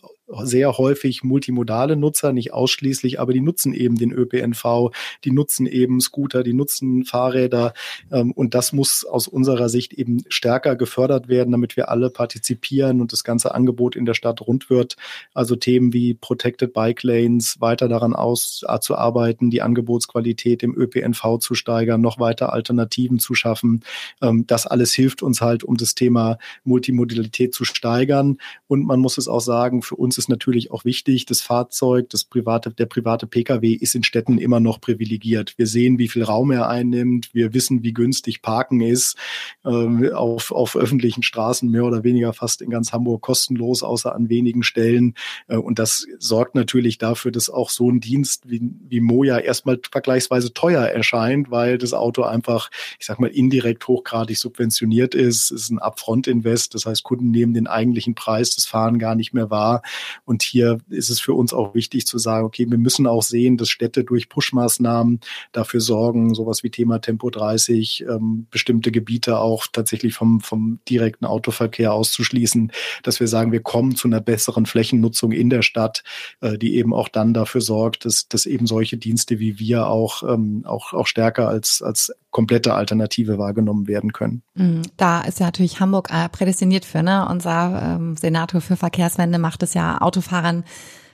[0.44, 4.92] sehr häufig multimodale Nutzer, nicht ausschließlich, aber die nutzen eben den ÖPNV,
[5.24, 7.74] die nutzen eben Scooter, die nutzen Fahrräder
[8.12, 13.02] ähm, und das muss aus unserer Sicht eben stärker gefördert werden, damit wir alle partizipieren
[13.02, 14.96] und das ganze Angebot in der Stadt rund wird.
[15.34, 22.02] Also Themen wie Protected Bike Lanes weiter daran auszuarbeiten, die Angebotsqualität im ÖPNV zu steigern,
[22.02, 23.84] noch weiter Alternativen zu schaffen.
[24.22, 29.18] Ähm, das alles hilft uns halt, um das Thema Multimodalität zu steigern und man muss
[29.18, 32.86] es auch sagen, für uns ist ist natürlich auch wichtig, das Fahrzeug, das private, der
[32.86, 35.54] private Pkw ist in Städten immer noch privilegiert.
[35.58, 37.34] Wir sehen, wie viel Raum er einnimmt.
[37.34, 39.18] Wir wissen, wie günstig Parken ist.
[39.66, 44.30] Ähm, auf, auf öffentlichen Straßen mehr oder weniger fast in ganz Hamburg kostenlos, außer an
[44.30, 45.16] wenigen Stellen.
[45.50, 49.80] Äh, und das sorgt natürlich dafür, dass auch so ein Dienst wie, wie Moja erstmal
[49.92, 55.52] vergleichsweise teuer erscheint, weil das Auto einfach, ich sag mal, indirekt hochgradig subventioniert ist.
[55.52, 56.76] Es ist ein Upfront-Invest.
[56.76, 59.82] Das heißt, Kunden nehmen den eigentlichen Preis des Fahren gar nicht mehr wahr.
[60.26, 63.58] Und hier ist es für uns auch wichtig zu sagen, okay, wir müssen auch sehen,
[63.58, 65.20] dass Städte durch Push-Maßnahmen
[65.52, 71.26] dafür sorgen, sowas wie Thema Tempo 30, ähm, bestimmte Gebiete auch tatsächlich vom, vom direkten
[71.26, 72.72] Autoverkehr auszuschließen,
[73.04, 76.04] dass wir sagen, wir kommen zu einer besseren Flächennutzung in der Stadt,
[76.42, 80.24] äh, die eben auch dann dafür sorgt, dass, dass eben solche Dienste wie wir auch,
[80.24, 84.44] ähm, auch, auch stärker als, als komplette Alternative wahrgenommen werden können.
[84.56, 84.82] Mhm.
[84.98, 87.26] Da ist ja natürlich Hamburg äh, prädestiniert für, ne?
[87.30, 90.66] Unser ähm, Senator für Verkehrswende macht es ja Autofahrern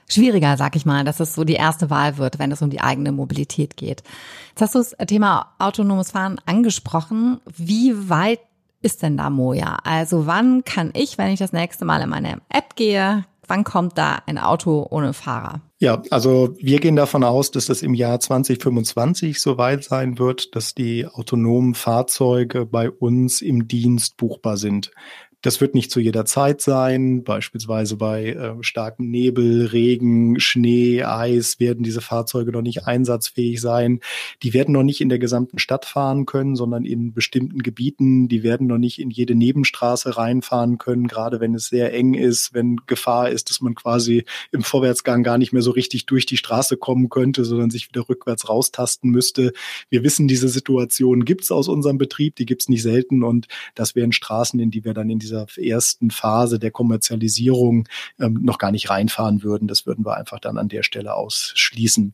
[0.09, 2.81] schwieriger, sag ich mal, dass es so die erste Wahl wird, wenn es um die
[2.81, 4.01] eigene Mobilität geht.
[4.49, 7.39] Jetzt hast du das Thema autonomes Fahren angesprochen.
[7.45, 8.39] Wie weit
[8.81, 9.77] ist denn da Moja?
[9.83, 13.97] Also wann kann ich, wenn ich das nächste Mal in meine App gehe, wann kommt
[13.97, 15.61] da ein Auto ohne Fahrer?
[15.79, 20.75] Ja, also wir gehen davon aus, dass das im Jahr 2025 soweit sein wird, dass
[20.75, 24.91] die autonomen Fahrzeuge bei uns im Dienst buchbar sind.
[25.41, 27.23] Das wird nicht zu jeder Zeit sein.
[27.23, 34.01] Beispielsweise bei äh, starkem Nebel, Regen, Schnee, Eis werden diese Fahrzeuge noch nicht einsatzfähig sein.
[34.43, 38.27] Die werden noch nicht in der gesamten Stadt fahren können, sondern in bestimmten Gebieten.
[38.27, 42.53] Die werden noch nicht in jede Nebenstraße reinfahren können, gerade wenn es sehr eng ist,
[42.53, 46.37] wenn Gefahr ist, dass man quasi im Vorwärtsgang gar nicht mehr so richtig durch die
[46.37, 49.53] Straße kommen könnte, sondern sich wieder rückwärts raustasten müsste.
[49.89, 54.11] Wir wissen, diese Situation gibt's aus unserem Betrieb, die gibt's nicht selten und das wären
[54.11, 57.87] Straßen, in die wir dann in dieser ersten Phase der Kommerzialisierung
[58.19, 59.67] ähm, noch gar nicht reinfahren würden.
[59.67, 62.13] Das würden wir einfach dann an der Stelle ausschließen.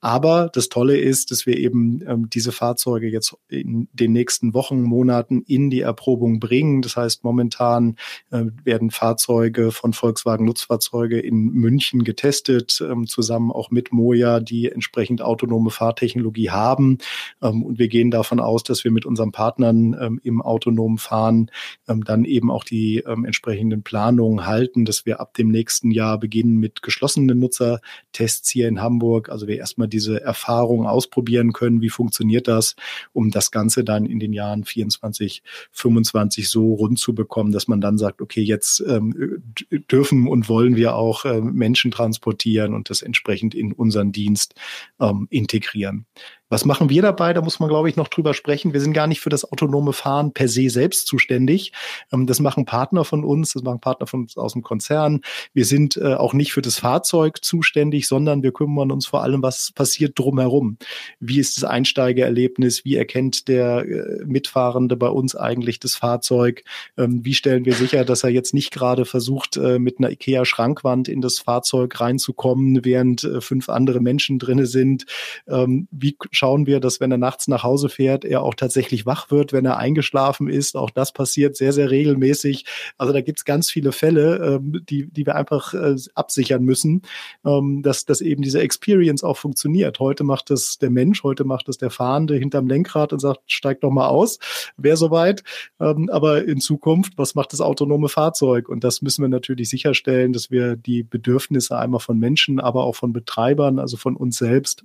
[0.00, 4.82] Aber das Tolle ist, dass wir eben ähm, diese Fahrzeuge jetzt in den nächsten Wochen,
[4.82, 6.82] Monaten in die Erprobung bringen.
[6.82, 7.96] Das heißt, momentan
[8.30, 14.70] äh, werden Fahrzeuge von Volkswagen Nutzfahrzeuge in München getestet, ähm, zusammen auch mit Moja, die
[14.70, 16.98] entsprechend autonome Fahrtechnologie haben.
[17.42, 21.50] Ähm, und wir gehen davon aus, dass wir mit unseren Partnern ähm, im autonomen Fahren
[21.88, 26.18] ähm, dann eben auch die ähm, entsprechenden Planungen halten, dass wir ab dem nächsten Jahr
[26.18, 29.28] beginnen mit geschlossenen Nutzertests hier in Hamburg.
[29.28, 32.76] Also wir erstmal diese Erfahrung ausprobieren können, wie funktioniert das,
[33.12, 37.80] um das Ganze dann in den Jahren 24, 25 so rund zu bekommen, dass man
[37.80, 39.42] dann sagt, okay, jetzt ähm,
[39.90, 44.54] dürfen und wollen wir auch äh, Menschen transportieren und das entsprechend in unseren Dienst
[45.00, 46.06] ähm, integrieren.
[46.50, 47.34] Was machen wir dabei?
[47.34, 48.72] Da muss man, glaube ich, noch drüber sprechen.
[48.72, 51.72] Wir sind gar nicht für das autonome Fahren per se selbst zuständig.
[52.12, 55.20] Ähm, das machen Partner von uns, das machen Partner von uns aus dem Konzern.
[55.52, 59.42] Wir sind äh, auch nicht für das Fahrzeug zuständig, sondern wir kümmern uns vor allem,
[59.42, 60.78] was passiert drumherum.
[61.20, 62.84] Wie ist das Einsteigererlebnis?
[62.84, 66.64] Wie erkennt der äh, Mitfahrende bei uns eigentlich das Fahrzeug?
[66.96, 71.08] Ähm, wie stellen wir sicher, dass er jetzt nicht gerade versucht, äh, mit einer IKEA-Schrankwand
[71.08, 75.04] in das Fahrzeug reinzukommen, während fünf andere Menschen drinne sind?
[75.46, 79.30] Ähm, wie schauen wir, dass wenn er nachts nach Hause fährt, er auch tatsächlich wach
[79.30, 80.76] wird, wenn er eingeschlafen ist.
[80.76, 82.64] Auch das passiert sehr, sehr regelmäßig.
[82.96, 87.02] Also da gibt's ganz viele Fälle, ähm, die, die wir einfach äh, absichern müssen,
[87.44, 89.98] ähm, dass, dass eben diese Experience auch funktioniert.
[89.98, 93.80] Heute macht es der Mensch, heute macht es der Fahrende hinterm Lenkrad und sagt, steig
[93.80, 94.38] doch mal aus,
[94.76, 95.42] wer soweit.
[95.80, 98.68] Ähm, aber in Zukunft, was macht das autonome Fahrzeug?
[98.68, 102.94] Und das müssen wir natürlich sicherstellen, dass wir die Bedürfnisse einmal von Menschen, aber auch
[102.94, 104.84] von Betreibern, also von uns selbst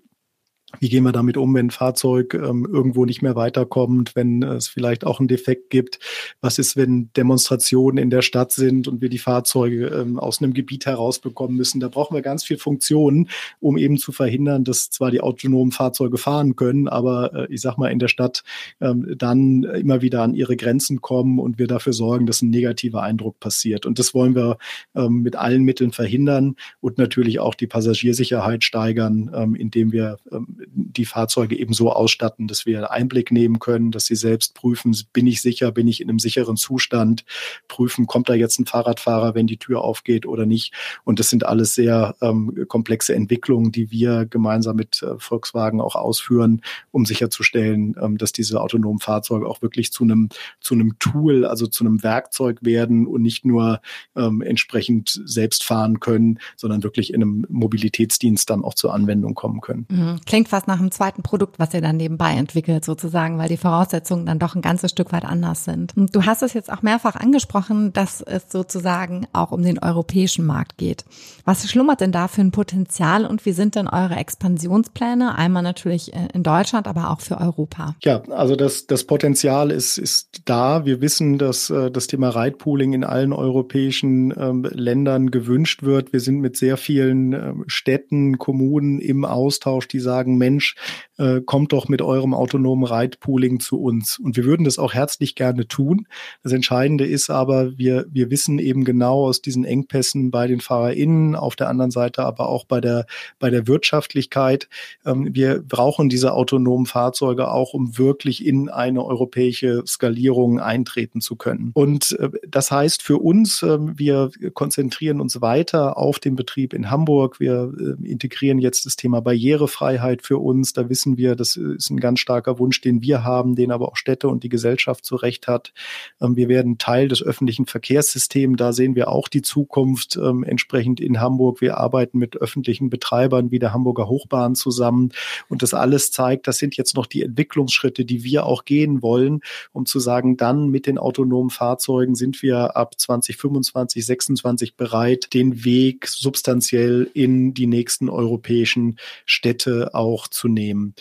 [0.79, 4.67] wie gehen wir damit um, wenn ein Fahrzeug ähm, irgendwo nicht mehr weiterkommt, wenn es
[4.67, 5.99] vielleicht auch einen Defekt gibt?
[6.41, 10.53] Was ist, wenn Demonstrationen in der Stadt sind und wir die Fahrzeuge ähm, aus einem
[10.53, 11.79] Gebiet herausbekommen müssen?
[11.79, 16.17] Da brauchen wir ganz viel Funktionen, um eben zu verhindern, dass zwar die autonomen Fahrzeuge
[16.17, 18.43] fahren können, aber äh, ich sag mal in der Stadt
[18.81, 23.03] ähm, dann immer wieder an ihre Grenzen kommen und wir dafür sorgen, dass ein negativer
[23.03, 23.85] Eindruck passiert.
[23.85, 24.57] Und das wollen wir
[24.95, 30.62] ähm, mit allen Mitteln verhindern und natürlich auch die Passagiersicherheit steigern, ähm, indem wir ähm,
[30.67, 35.27] die Fahrzeuge eben so ausstatten, dass wir Einblick nehmen können, dass sie selbst prüfen, bin
[35.27, 37.25] ich sicher, bin ich in einem sicheren Zustand,
[37.67, 40.73] prüfen, kommt da jetzt ein Fahrradfahrer, wenn die Tür aufgeht oder nicht.
[41.03, 45.95] Und das sind alles sehr ähm, komplexe Entwicklungen, die wir gemeinsam mit äh, Volkswagen auch
[45.95, 51.45] ausführen, um sicherzustellen, ähm, dass diese autonomen Fahrzeuge auch wirklich zu einem, zu einem Tool,
[51.45, 53.81] also zu einem Werkzeug werden und nicht nur
[54.15, 59.61] ähm, entsprechend selbst fahren können, sondern wirklich in einem Mobilitätsdienst dann auch zur Anwendung kommen
[59.61, 59.85] können.
[59.89, 60.19] Mhm.
[60.25, 64.27] Klingt fast nach einem zweiten Produkt, was ihr dann nebenbei entwickelt sozusagen, weil die Voraussetzungen
[64.27, 65.97] dann doch ein ganzes Stück weit anders sind.
[65.97, 70.45] Und du hast es jetzt auch mehrfach angesprochen, dass es sozusagen auch um den europäischen
[70.45, 71.05] Markt geht.
[71.43, 75.35] Was schlummert denn da für ein Potenzial und wie sind denn eure Expansionspläne?
[75.35, 77.95] Einmal natürlich in Deutschland, aber auch für Europa.
[78.03, 80.85] Ja, also das, das Potenzial ist, ist da.
[80.85, 86.13] Wir wissen, dass äh, das Thema Ridepooling in allen europäischen ähm, Ländern gewünscht wird.
[86.13, 90.75] Wir sind mit sehr vielen ähm, Städten, Kommunen im Austausch, die sagen, Mensch,
[91.17, 94.17] äh, kommt doch mit eurem autonomen Ridepooling zu uns.
[94.19, 96.07] Und wir würden das auch herzlich gerne tun.
[96.41, 101.35] Das Entscheidende ist aber, wir, wir wissen eben genau aus diesen Engpässen bei den FahrerInnen,
[101.35, 103.05] auf der anderen Seite aber auch bei der,
[103.39, 104.67] bei der Wirtschaftlichkeit.
[105.05, 111.35] Ähm, wir brauchen diese autonomen Fahrzeuge auch, um wirklich in eine europäische Skalierung eintreten zu
[111.35, 111.71] können.
[111.73, 116.89] Und äh, das heißt für uns, äh, wir konzentrieren uns weiter auf den Betrieb in
[116.89, 117.39] Hamburg.
[117.39, 120.73] Wir äh, integrieren jetzt das Thema Barrierefreiheit für uns.
[120.73, 123.97] Da wissen wir, das ist ein ganz starker Wunsch, den wir haben, den aber auch
[123.97, 125.73] Städte und die Gesellschaft zu Recht hat.
[126.21, 128.57] Ähm, wir werden Teil des öffentlichen Verkehrssystems.
[128.57, 131.61] Da sehen wir auch die Zukunft ähm, entsprechend in Hamburg.
[131.61, 135.11] Wir arbeiten mit öffentlichen Betreibern wie der Hamburger Hochbahn zusammen.
[135.49, 139.41] Und das alles zeigt, das sind jetzt noch die Entwicklungsschritte, die wir auch gehen wollen,
[139.71, 145.65] um zu sagen, dann mit den autonomen Fahrzeugen sind wir ab 2025, 26 bereit, den
[145.65, 150.95] Weg substanziell in die nächsten europäischen Städte auch auch zu nehmen.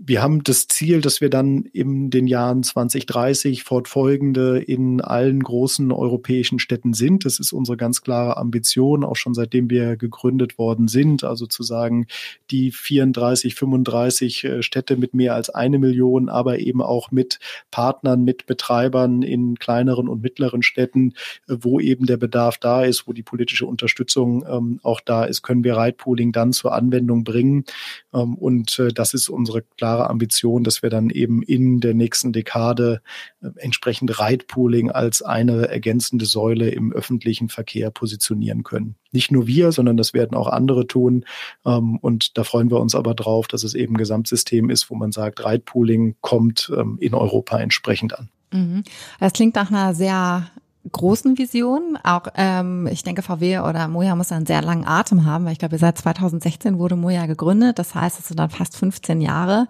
[0.00, 5.92] Wir haben das Ziel, dass wir dann in den Jahren 2030 fortfolgende in allen großen
[5.92, 7.24] europäischen Städten sind.
[7.24, 11.24] Das ist unsere ganz klare Ambition, auch schon seitdem wir gegründet worden sind.
[11.24, 12.06] Also zu sagen,
[12.50, 17.38] die 34, 35 äh, Städte mit mehr als eine Million, aber eben auch mit
[17.70, 21.14] Partnern, mit Betreibern in kleineren und mittleren Städten,
[21.48, 25.42] äh, wo eben der Bedarf da ist, wo die politische Unterstützung ähm, auch da ist,
[25.42, 27.64] können wir Ridepooling dann zur Anwendung bringen.
[28.12, 32.32] Ähm, und äh, das ist unsere klare Ambition, dass wir dann eben in der nächsten
[32.32, 33.02] Dekade
[33.42, 38.94] äh, entsprechend Ridepooling als eine ergänzende Säule im öffentlichen Verkehr positionieren können.
[39.12, 41.26] Nicht nur wir, sondern das werden auch andere tun.
[41.66, 44.94] Ähm, und da freuen wir uns aber drauf, dass es eben ein Gesamtsystem ist, wo
[44.94, 48.30] man sagt, Ridepooling kommt ähm, in Europa entsprechend an.
[48.54, 48.84] Mhm.
[49.20, 50.48] Das klingt nach einer sehr
[50.92, 51.98] großen Vision.
[52.02, 55.58] Auch ähm, ich denke, VW oder Moja muss einen sehr langen Atem haben, weil ich
[55.58, 57.78] glaube, seit 2016 wurde Moja gegründet.
[57.78, 59.66] Das heißt, es sind dann fast 15 Jahre.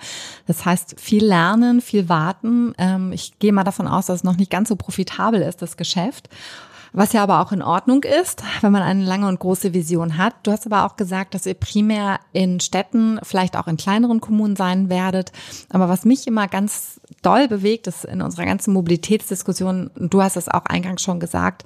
[0.46, 2.74] Das heißt, viel lernen, viel warten.
[2.78, 5.76] Ähm, ich gehe mal davon aus, dass es noch nicht ganz so profitabel ist, das
[5.76, 6.28] Geschäft.
[6.96, 10.34] Was ja aber auch in Ordnung ist, wenn man eine lange und große Vision hat.
[10.44, 14.54] Du hast aber auch gesagt, dass ihr primär in Städten, vielleicht auch in kleineren Kommunen
[14.54, 15.32] sein werdet.
[15.70, 20.48] Aber was mich immer ganz doll bewegt, ist in unserer ganzen Mobilitätsdiskussion, du hast es
[20.48, 21.64] auch eingangs schon gesagt,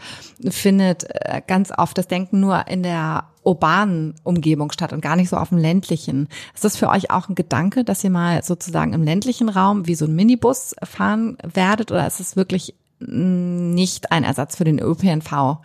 [0.49, 5.29] findet äh, ganz oft das Denken nur in der urbanen Umgebung statt und gar nicht
[5.29, 6.29] so auf dem ländlichen.
[6.55, 9.95] Ist das für euch auch ein Gedanke, dass ihr mal sozusagen im ländlichen Raum wie
[9.95, 15.59] so ein Minibus fahren werdet oder ist es wirklich nicht ein Ersatz für den ÖPNV.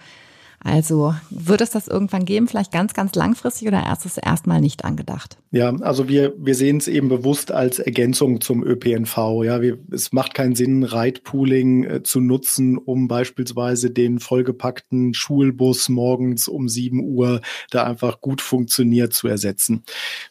[0.63, 4.86] Also wird es das irgendwann geben, vielleicht ganz, ganz langfristig oder erst ist erstmal nicht
[4.86, 5.38] angedacht?
[5.52, 9.43] Ja, also wir, wir sehen es eben bewusst als Ergänzung zum ÖPNV.
[9.43, 15.89] Ja, wir, es macht keinen Sinn, Ridepooling äh, zu nutzen, um beispielsweise den vollgepackten Schulbus
[15.89, 19.84] morgens um 7 Uhr, der einfach gut funktioniert, zu ersetzen.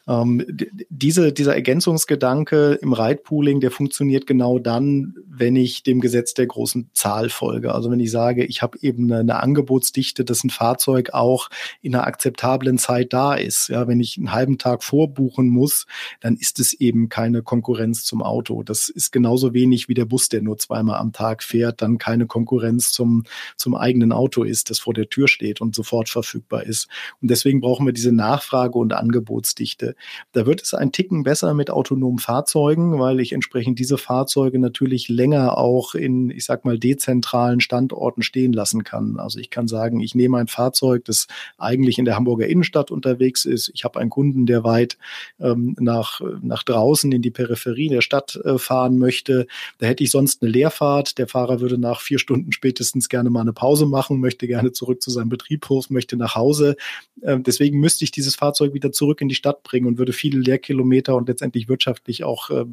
[0.08, 0.44] Ähm,
[0.88, 6.90] diese, dieser Ergänzungsgedanke im Ridepooling, der funktioniert genau dann, wenn ich dem Gesetz der großen
[6.94, 7.74] Zahl folge.
[7.74, 11.48] Also wenn ich sage, ich habe eben eine, eine Angebotsdichte, dass ein Fahrzeug auch
[11.80, 13.68] in einer akzeptablen Zeit da ist.
[13.68, 15.86] Ja, wenn ich einen halben Tag vorbuchen muss,
[16.20, 18.62] dann ist es eben keine Konkurrenz zum Auto.
[18.62, 22.26] Das ist genauso wenig wie der Bus, der nur zweimal am Tag fährt, dann keine
[22.26, 23.24] Konkurrenz zum,
[23.56, 26.88] zum eigenen Auto ist, das vor der Tür steht und sofort verfügbar ist.
[27.20, 29.94] Und deswegen brauchen wir diese Nachfrage und Angebotsdichte.
[30.32, 35.08] Da wird es ein Ticken besser mit autonomen Fahrzeugen, weil ich entsprechend diese Fahrzeuge natürlich
[35.08, 39.18] länger auch in, ich sag mal, dezentralen Standorten stehen lassen kann.
[39.18, 41.26] Also ich kann sagen, ich nehme ein Fahrzeug, das
[41.58, 43.70] eigentlich in der Hamburger Innenstadt unterwegs ist.
[43.74, 44.98] Ich habe einen Kunden, der weit
[45.40, 49.46] ähm, nach, nach draußen in die Peripherie der Stadt äh, fahren möchte.
[49.78, 51.18] Da hätte ich sonst eine Leerfahrt.
[51.18, 55.02] Der Fahrer würde nach vier Stunden spätestens gerne mal eine Pause machen, möchte gerne zurück
[55.02, 56.76] zu seinem Betrieb hoch, möchte nach Hause.
[57.22, 60.38] Ähm, deswegen müsste ich dieses Fahrzeug wieder zurück in die Stadt bringen und würde viele
[60.38, 62.64] Leerkilometer und letztendlich wirtschaftlich auch äh,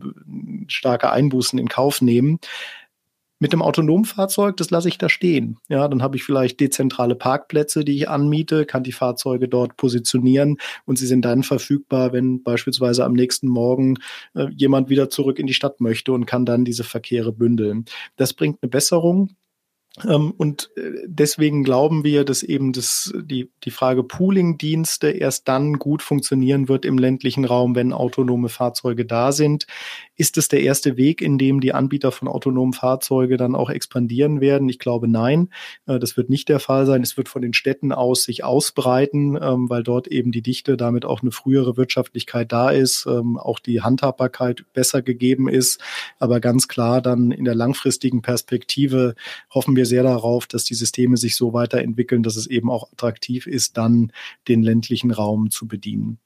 [0.67, 2.39] starke Einbußen in Kauf nehmen.
[3.39, 5.57] Mit dem autonomen Fahrzeug, das lasse ich da stehen.
[5.69, 10.57] Ja, dann habe ich vielleicht dezentrale Parkplätze, die ich anmiete, kann die Fahrzeuge dort positionieren
[10.85, 13.95] und sie sind dann verfügbar, wenn beispielsweise am nächsten Morgen
[14.35, 17.85] äh, jemand wieder zurück in die Stadt möchte und kann dann diese Verkehre bündeln.
[18.17, 19.35] Das bringt eine Besserung
[20.07, 25.73] ähm, und äh, deswegen glauben wir, dass eben das, die, die Frage Pooling-Dienste erst dann
[25.73, 29.65] gut funktionieren wird im ländlichen Raum, wenn autonome Fahrzeuge da sind.
[30.19, 34.41] Ist es der erste Weg, in dem die Anbieter von autonomen Fahrzeugen dann auch expandieren
[34.41, 34.67] werden?
[34.67, 35.47] Ich glaube nein.
[35.87, 37.01] Äh, das wird nicht der Fall sein.
[37.01, 41.05] Es wird von den Städten aus sich ausbreiten, ähm, weil dort eben die Dichte, damit
[41.05, 45.79] auch eine frühere Wirtschaftlichkeit da ist, ähm, auch die Handhabbarkeit besser gegeben ist.
[46.19, 49.15] Aber ganz klar dann in der langfristigen Perspektive
[49.49, 53.47] hoffen wir sehr darauf, dass die Systeme sich so weiterentwickeln, dass es eben auch attraktiv
[53.47, 54.11] ist, dann
[54.49, 56.19] den ländlichen Raum zu bedienen.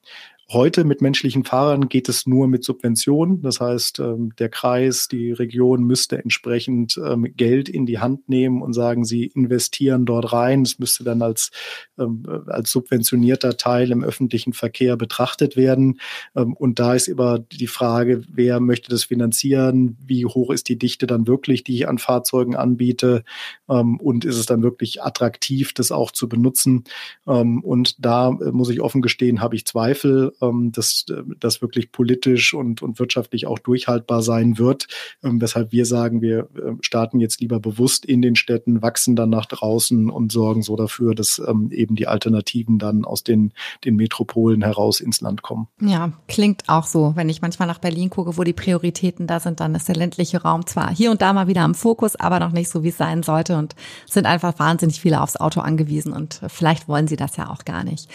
[0.51, 3.41] Heute mit menschlichen Fahrern geht es nur mit Subventionen.
[3.41, 8.61] Das heißt, ähm, der Kreis, die Region müsste entsprechend ähm, Geld in die Hand nehmen
[8.61, 10.63] und sagen, sie investieren dort rein.
[10.63, 11.51] Es müsste dann als,
[11.97, 15.99] ähm, als subventionierter Teil im öffentlichen Verkehr betrachtet werden.
[16.33, 19.97] Und da ist immer die Frage, wer möchte das finanzieren?
[20.05, 23.23] Wie hoch ist die Dichte dann wirklich, die ich an Fahrzeugen anbiete?
[23.67, 26.83] Und ist es dann wirklich attraktiv, das auch zu benutzen?
[27.25, 31.05] Und da äh, muss ich offen gestehen, habe ich Zweifel ähm, dass
[31.39, 34.87] das wirklich politisch und, und wirtschaftlich auch durchhaltbar sein wird.
[35.23, 39.29] Ähm, weshalb wir sagen, wir äh, starten jetzt lieber bewusst in den Städten, wachsen dann
[39.29, 43.53] nach draußen und sorgen so dafür, dass ähm, eben die Alternativen dann aus den,
[43.85, 45.67] den Metropolen heraus ins Land kommen.
[45.81, 47.13] Ja, klingt auch so.
[47.15, 50.41] Wenn ich manchmal nach Berlin gucke, wo die Prioritäten da sind, dann ist der ländliche
[50.41, 52.97] Raum zwar hier und da mal wieder am Fokus, aber noch nicht so, wie es
[52.97, 57.37] sein sollte und sind einfach wahnsinnig viele aufs Auto angewiesen und vielleicht wollen sie das
[57.37, 58.09] ja auch gar nicht.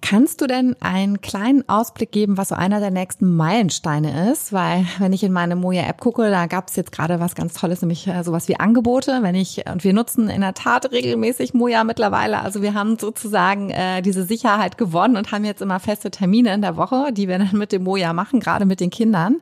[0.00, 4.52] Kannst du denn einen kleinen Ausblick geben, was so einer der nächsten Meilensteine ist?
[4.52, 7.82] Weil wenn ich in meine Moja-App gucke, da gab es jetzt gerade was ganz Tolles,
[7.82, 9.18] nämlich äh, sowas wie Angebote.
[9.22, 12.40] Wenn ich und wir nutzen in der Tat regelmäßig Moja mittlerweile.
[12.40, 16.62] Also wir haben sozusagen äh, diese Sicherheit gewonnen und haben jetzt immer feste Termine in
[16.62, 19.36] der Woche, die wir dann mit dem Moja machen, gerade mit den Kindern.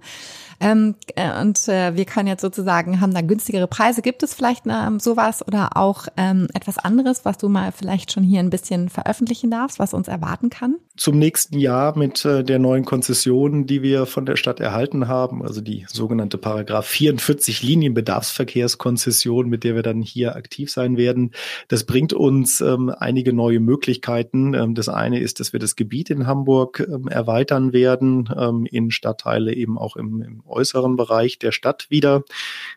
[0.60, 4.02] Ähm, äh, und äh, wir können jetzt sozusagen, haben da günstigere Preise.
[4.02, 8.22] Gibt es vielleicht ähm, sowas oder auch ähm, etwas anderes, was du mal vielleicht schon
[8.22, 10.76] hier ein bisschen veröffentlichen darfst, was uns erwarten kann?
[10.96, 15.42] Zum nächsten Jahr mit äh, der neuen Konzession, die wir von der Stadt erhalten haben,
[15.42, 21.32] also die sogenannte Paragraph 44 Linienbedarfsverkehrskonzession, mit der wir dann hier aktiv sein werden.
[21.68, 24.54] Das bringt uns ähm, einige neue Möglichkeiten.
[24.54, 28.92] Ähm, das eine ist, dass wir das Gebiet in Hamburg ähm, erweitern werden, ähm, in
[28.92, 32.22] Stadtteile eben auch im, im äußeren Bereich der Stadt wieder.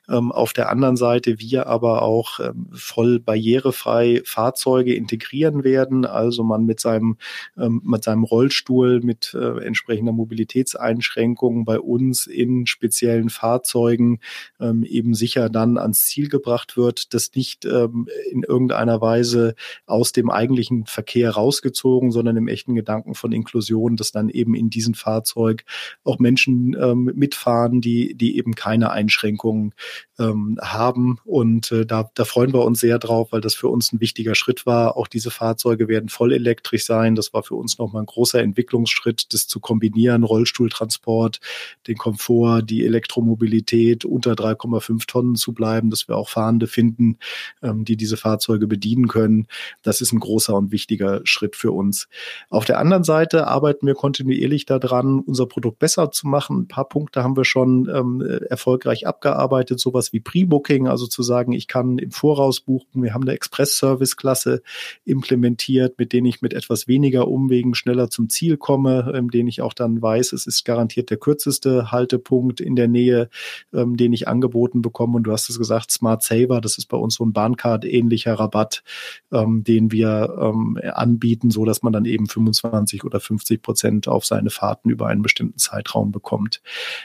[0.10, 6.44] Ähm, auf der anderen Seite wir aber auch ähm, voll barrierefrei Fahrzeuge integrieren werden, also
[6.44, 7.18] man mit seinem,
[7.58, 14.20] ähm, mit seinem Rollstuhl mit äh, entsprechender Mobilitätseinschränkung bei uns in speziellen Fahrzeugen
[14.60, 19.56] ähm, eben sicher dann ans Ziel gebracht wird, das nicht ähm, in irgendeiner Weise
[19.86, 24.70] aus dem eigentlichen Verkehr rausgezogen, sondern im echten Gedanken von Inklusion, dass dann eben in
[24.70, 25.64] diesem Fahrzeug
[26.04, 29.74] auch Menschen ähm, mitfahren, fahren, die, die eben keine Einschränkungen
[30.20, 31.18] ähm, haben.
[31.26, 34.36] Und äh, da, da freuen wir uns sehr drauf, weil das für uns ein wichtiger
[34.36, 34.98] Schritt war.
[34.98, 37.16] Auch diese Fahrzeuge werden voll elektrisch sein.
[37.16, 41.40] Das war für uns nochmal ein großer Entwicklungsschritt, das zu kombinieren, Rollstuhltransport,
[41.88, 47.18] den Komfort, die Elektromobilität unter 3,5 Tonnen zu bleiben, dass wir auch Fahrende finden,
[47.62, 49.48] ähm, die diese Fahrzeuge bedienen können.
[49.82, 52.08] Das ist ein großer und wichtiger Schritt für uns.
[52.50, 56.62] Auf der anderen Seite arbeiten wir kontinuierlich daran, unser Produkt besser zu machen.
[56.62, 61.54] Ein paar Punkte haben wir schon ähm, erfolgreich abgearbeitet, sowas wie Pre-Booking, also zu sagen,
[61.54, 63.04] ich kann im Voraus buchen.
[63.04, 64.62] Wir haben eine Express-Service-Klasse
[65.06, 69.62] implementiert, mit denen ich mit etwas weniger Umwegen schneller zum Ziel komme, ähm, den ich
[69.62, 73.30] auch dann weiß, es ist garantiert der kürzeste Haltepunkt in der Nähe,
[73.74, 75.18] ähm, den ich angeboten bekomme.
[75.18, 78.84] Und du hast es gesagt, Smart Saver, das ist bei uns so ein Bahncard-ähnlicher Rabatt,
[79.32, 84.26] ähm, den wir ähm, anbieten, so dass man dann eben 25 oder 50 Prozent auf
[84.26, 86.62] seine Fahrten über einen bestimmten Zeitraum bekommt.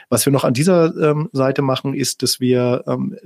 [0.09, 3.17] Was wir noch an dieser ähm, Seite machen, ist, dass wir ähm,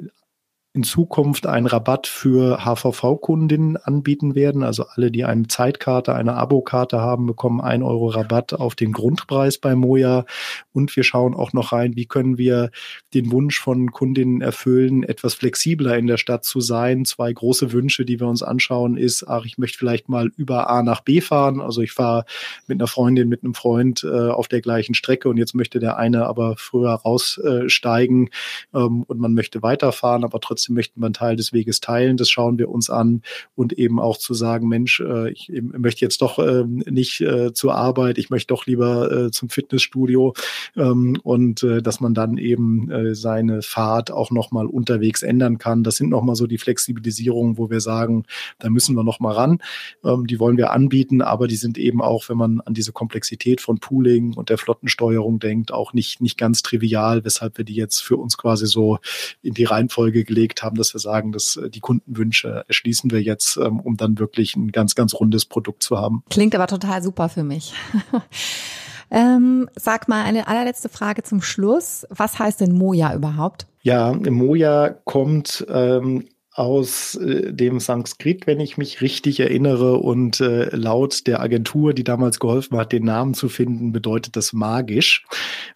[0.77, 4.61] in Zukunft einen Rabatt für HVV-Kundinnen anbieten werden.
[4.63, 9.57] Also alle, die eine Zeitkarte, eine Abokarte haben, bekommen ein Euro Rabatt auf den Grundpreis
[9.57, 10.25] bei Moja.
[10.73, 12.69] Und wir schauen auch noch rein, wie können wir
[13.15, 17.05] den Wunsch von Kundinnen erfüllen, etwas flexibler in der Stadt zu sein.
[17.05, 20.83] Zwei große Wünsche, die wir uns anschauen, ist, ach, ich möchte vielleicht mal über A
[20.83, 21.59] nach B fahren.
[21.59, 22.25] Also ich fahre
[22.67, 25.97] mit einer Freundin, mit einem Freund äh, auf der gleichen Strecke und jetzt möchte der
[25.97, 28.27] eine aber früher raussteigen
[28.73, 32.17] äh, ähm, und man möchte weiterfahren, aber trotzdem trotzdem möchten wir Teil des Weges teilen.
[32.17, 33.21] Das schauen wir uns an
[33.55, 37.75] und eben auch zu sagen, Mensch, äh, ich möchte jetzt doch ähm, nicht äh, zur
[37.75, 40.33] Arbeit, ich möchte doch lieber äh, zum Fitnessstudio
[40.75, 45.83] ähm, und dass man dann eben seine Fahrt auch nochmal unterwegs ändern kann.
[45.83, 48.23] Das sind nochmal so die Flexibilisierungen, wo wir sagen,
[48.59, 49.59] da müssen wir nochmal ran.
[50.03, 53.61] Ähm, die wollen wir anbieten, aber die sind eben auch, wenn man an diese Komplexität
[53.61, 58.01] von Pooling und der Flottensteuerung denkt, auch nicht, nicht ganz trivial, weshalb wir die jetzt
[58.01, 58.99] für uns quasi so
[59.41, 63.21] in die Reihenfolge gelegt überlegt haben, dass wir sagen, dass äh, die Kundenwünsche erschließen wir
[63.21, 66.23] jetzt, ähm, um dann wirklich ein ganz, ganz rundes Produkt zu haben.
[66.29, 67.73] Klingt aber total super für mich.
[69.11, 72.05] ähm, sag mal eine allerletzte Frage zum Schluss.
[72.09, 73.67] Was heißt denn Moja überhaupt?
[73.81, 76.27] Ja, Moja kommt ähm,
[76.57, 79.97] aus äh, dem Sanskrit, wenn ich mich richtig erinnere.
[79.97, 84.53] Und äh, laut der Agentur, die damals geholfen hat, den Namen zu finden, bedeutet das
[84.53, 85.25] magisch.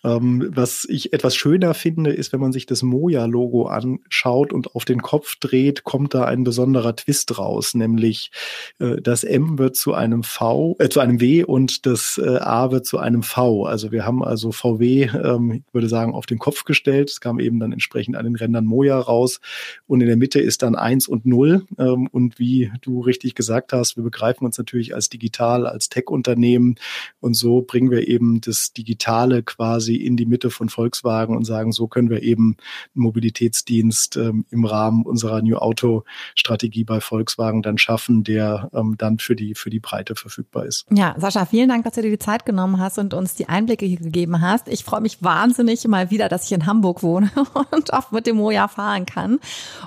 [0.04, 4.84] Ähm, was ich etwas schöner finde, ist, wenn man sich das Moja-Logo anschaut und auf
[4.84, 8.32] den Kopf dreht, kommt da ein besonderer Twist raus, nämlich
[8.80, 12.72] äh, das M wird zu einem V, äh, zu einem W und das äh, A
[12.72, 13.66] wird zu einem V.
[13.66, 17.12] Also wir haben also VW, ähm, ich würde sagen, auf den Kopf gestellt.
[17.12, 19.40] Es kam eben dann entsprechend an den Rändern Moja raus.
[19.86, 21.66] Und in der Mitte ist dann dann eins und null.
[21.78, 26.76] Ähm, und wie du richtig gesagt hast, wir begreifen uns natürlich als digital, als Tech-Unternehmen.
[27.20, 31.72] Und so bringen wir eben das Digitale quasi in die Mitte von Volkswagen und sagen,
[31.72, 32.56] so können wir eben
[32.96, 39.20] einen Mobilitätsdienst ähm, im Rahmen unserer New Auto-Strategie bei Volkswagen dann schaffen, der ähm, dann
[39.20, 40.86] für die, für die Breite verfügbar ist.
[40.92, 43.86] Ja, Sascha, vielen Dank, dass du dir die Zeit genommen hast und uns die Einblicke
[43.86, 44.68] hier gegeben hast.
[44.68, 47.32] Ich freue mich wahnsinnig mal wieder, dass ich in Hamburg wohne
[47.72, 49.40] und oft mit dem Moja fahren kann.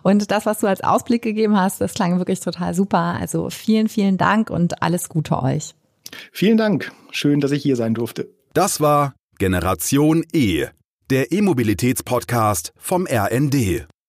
[0.02, 1.80] Und das, was du als Ausblick gegeben hast.
[1.80, 3.16] Das klang wirklich total super.
[3.20, 5.74] Also vielen, vielen Dank und alles Gute euch.
[6.32, 6.90] Vielen Dank.
[7.10, 8.28] Schön, dass ich hier sein durfte.
[8.54, 10.66] Das war Generation E,
[11.10, 13.86] der E-Mobilitäts-Podcast vom RND.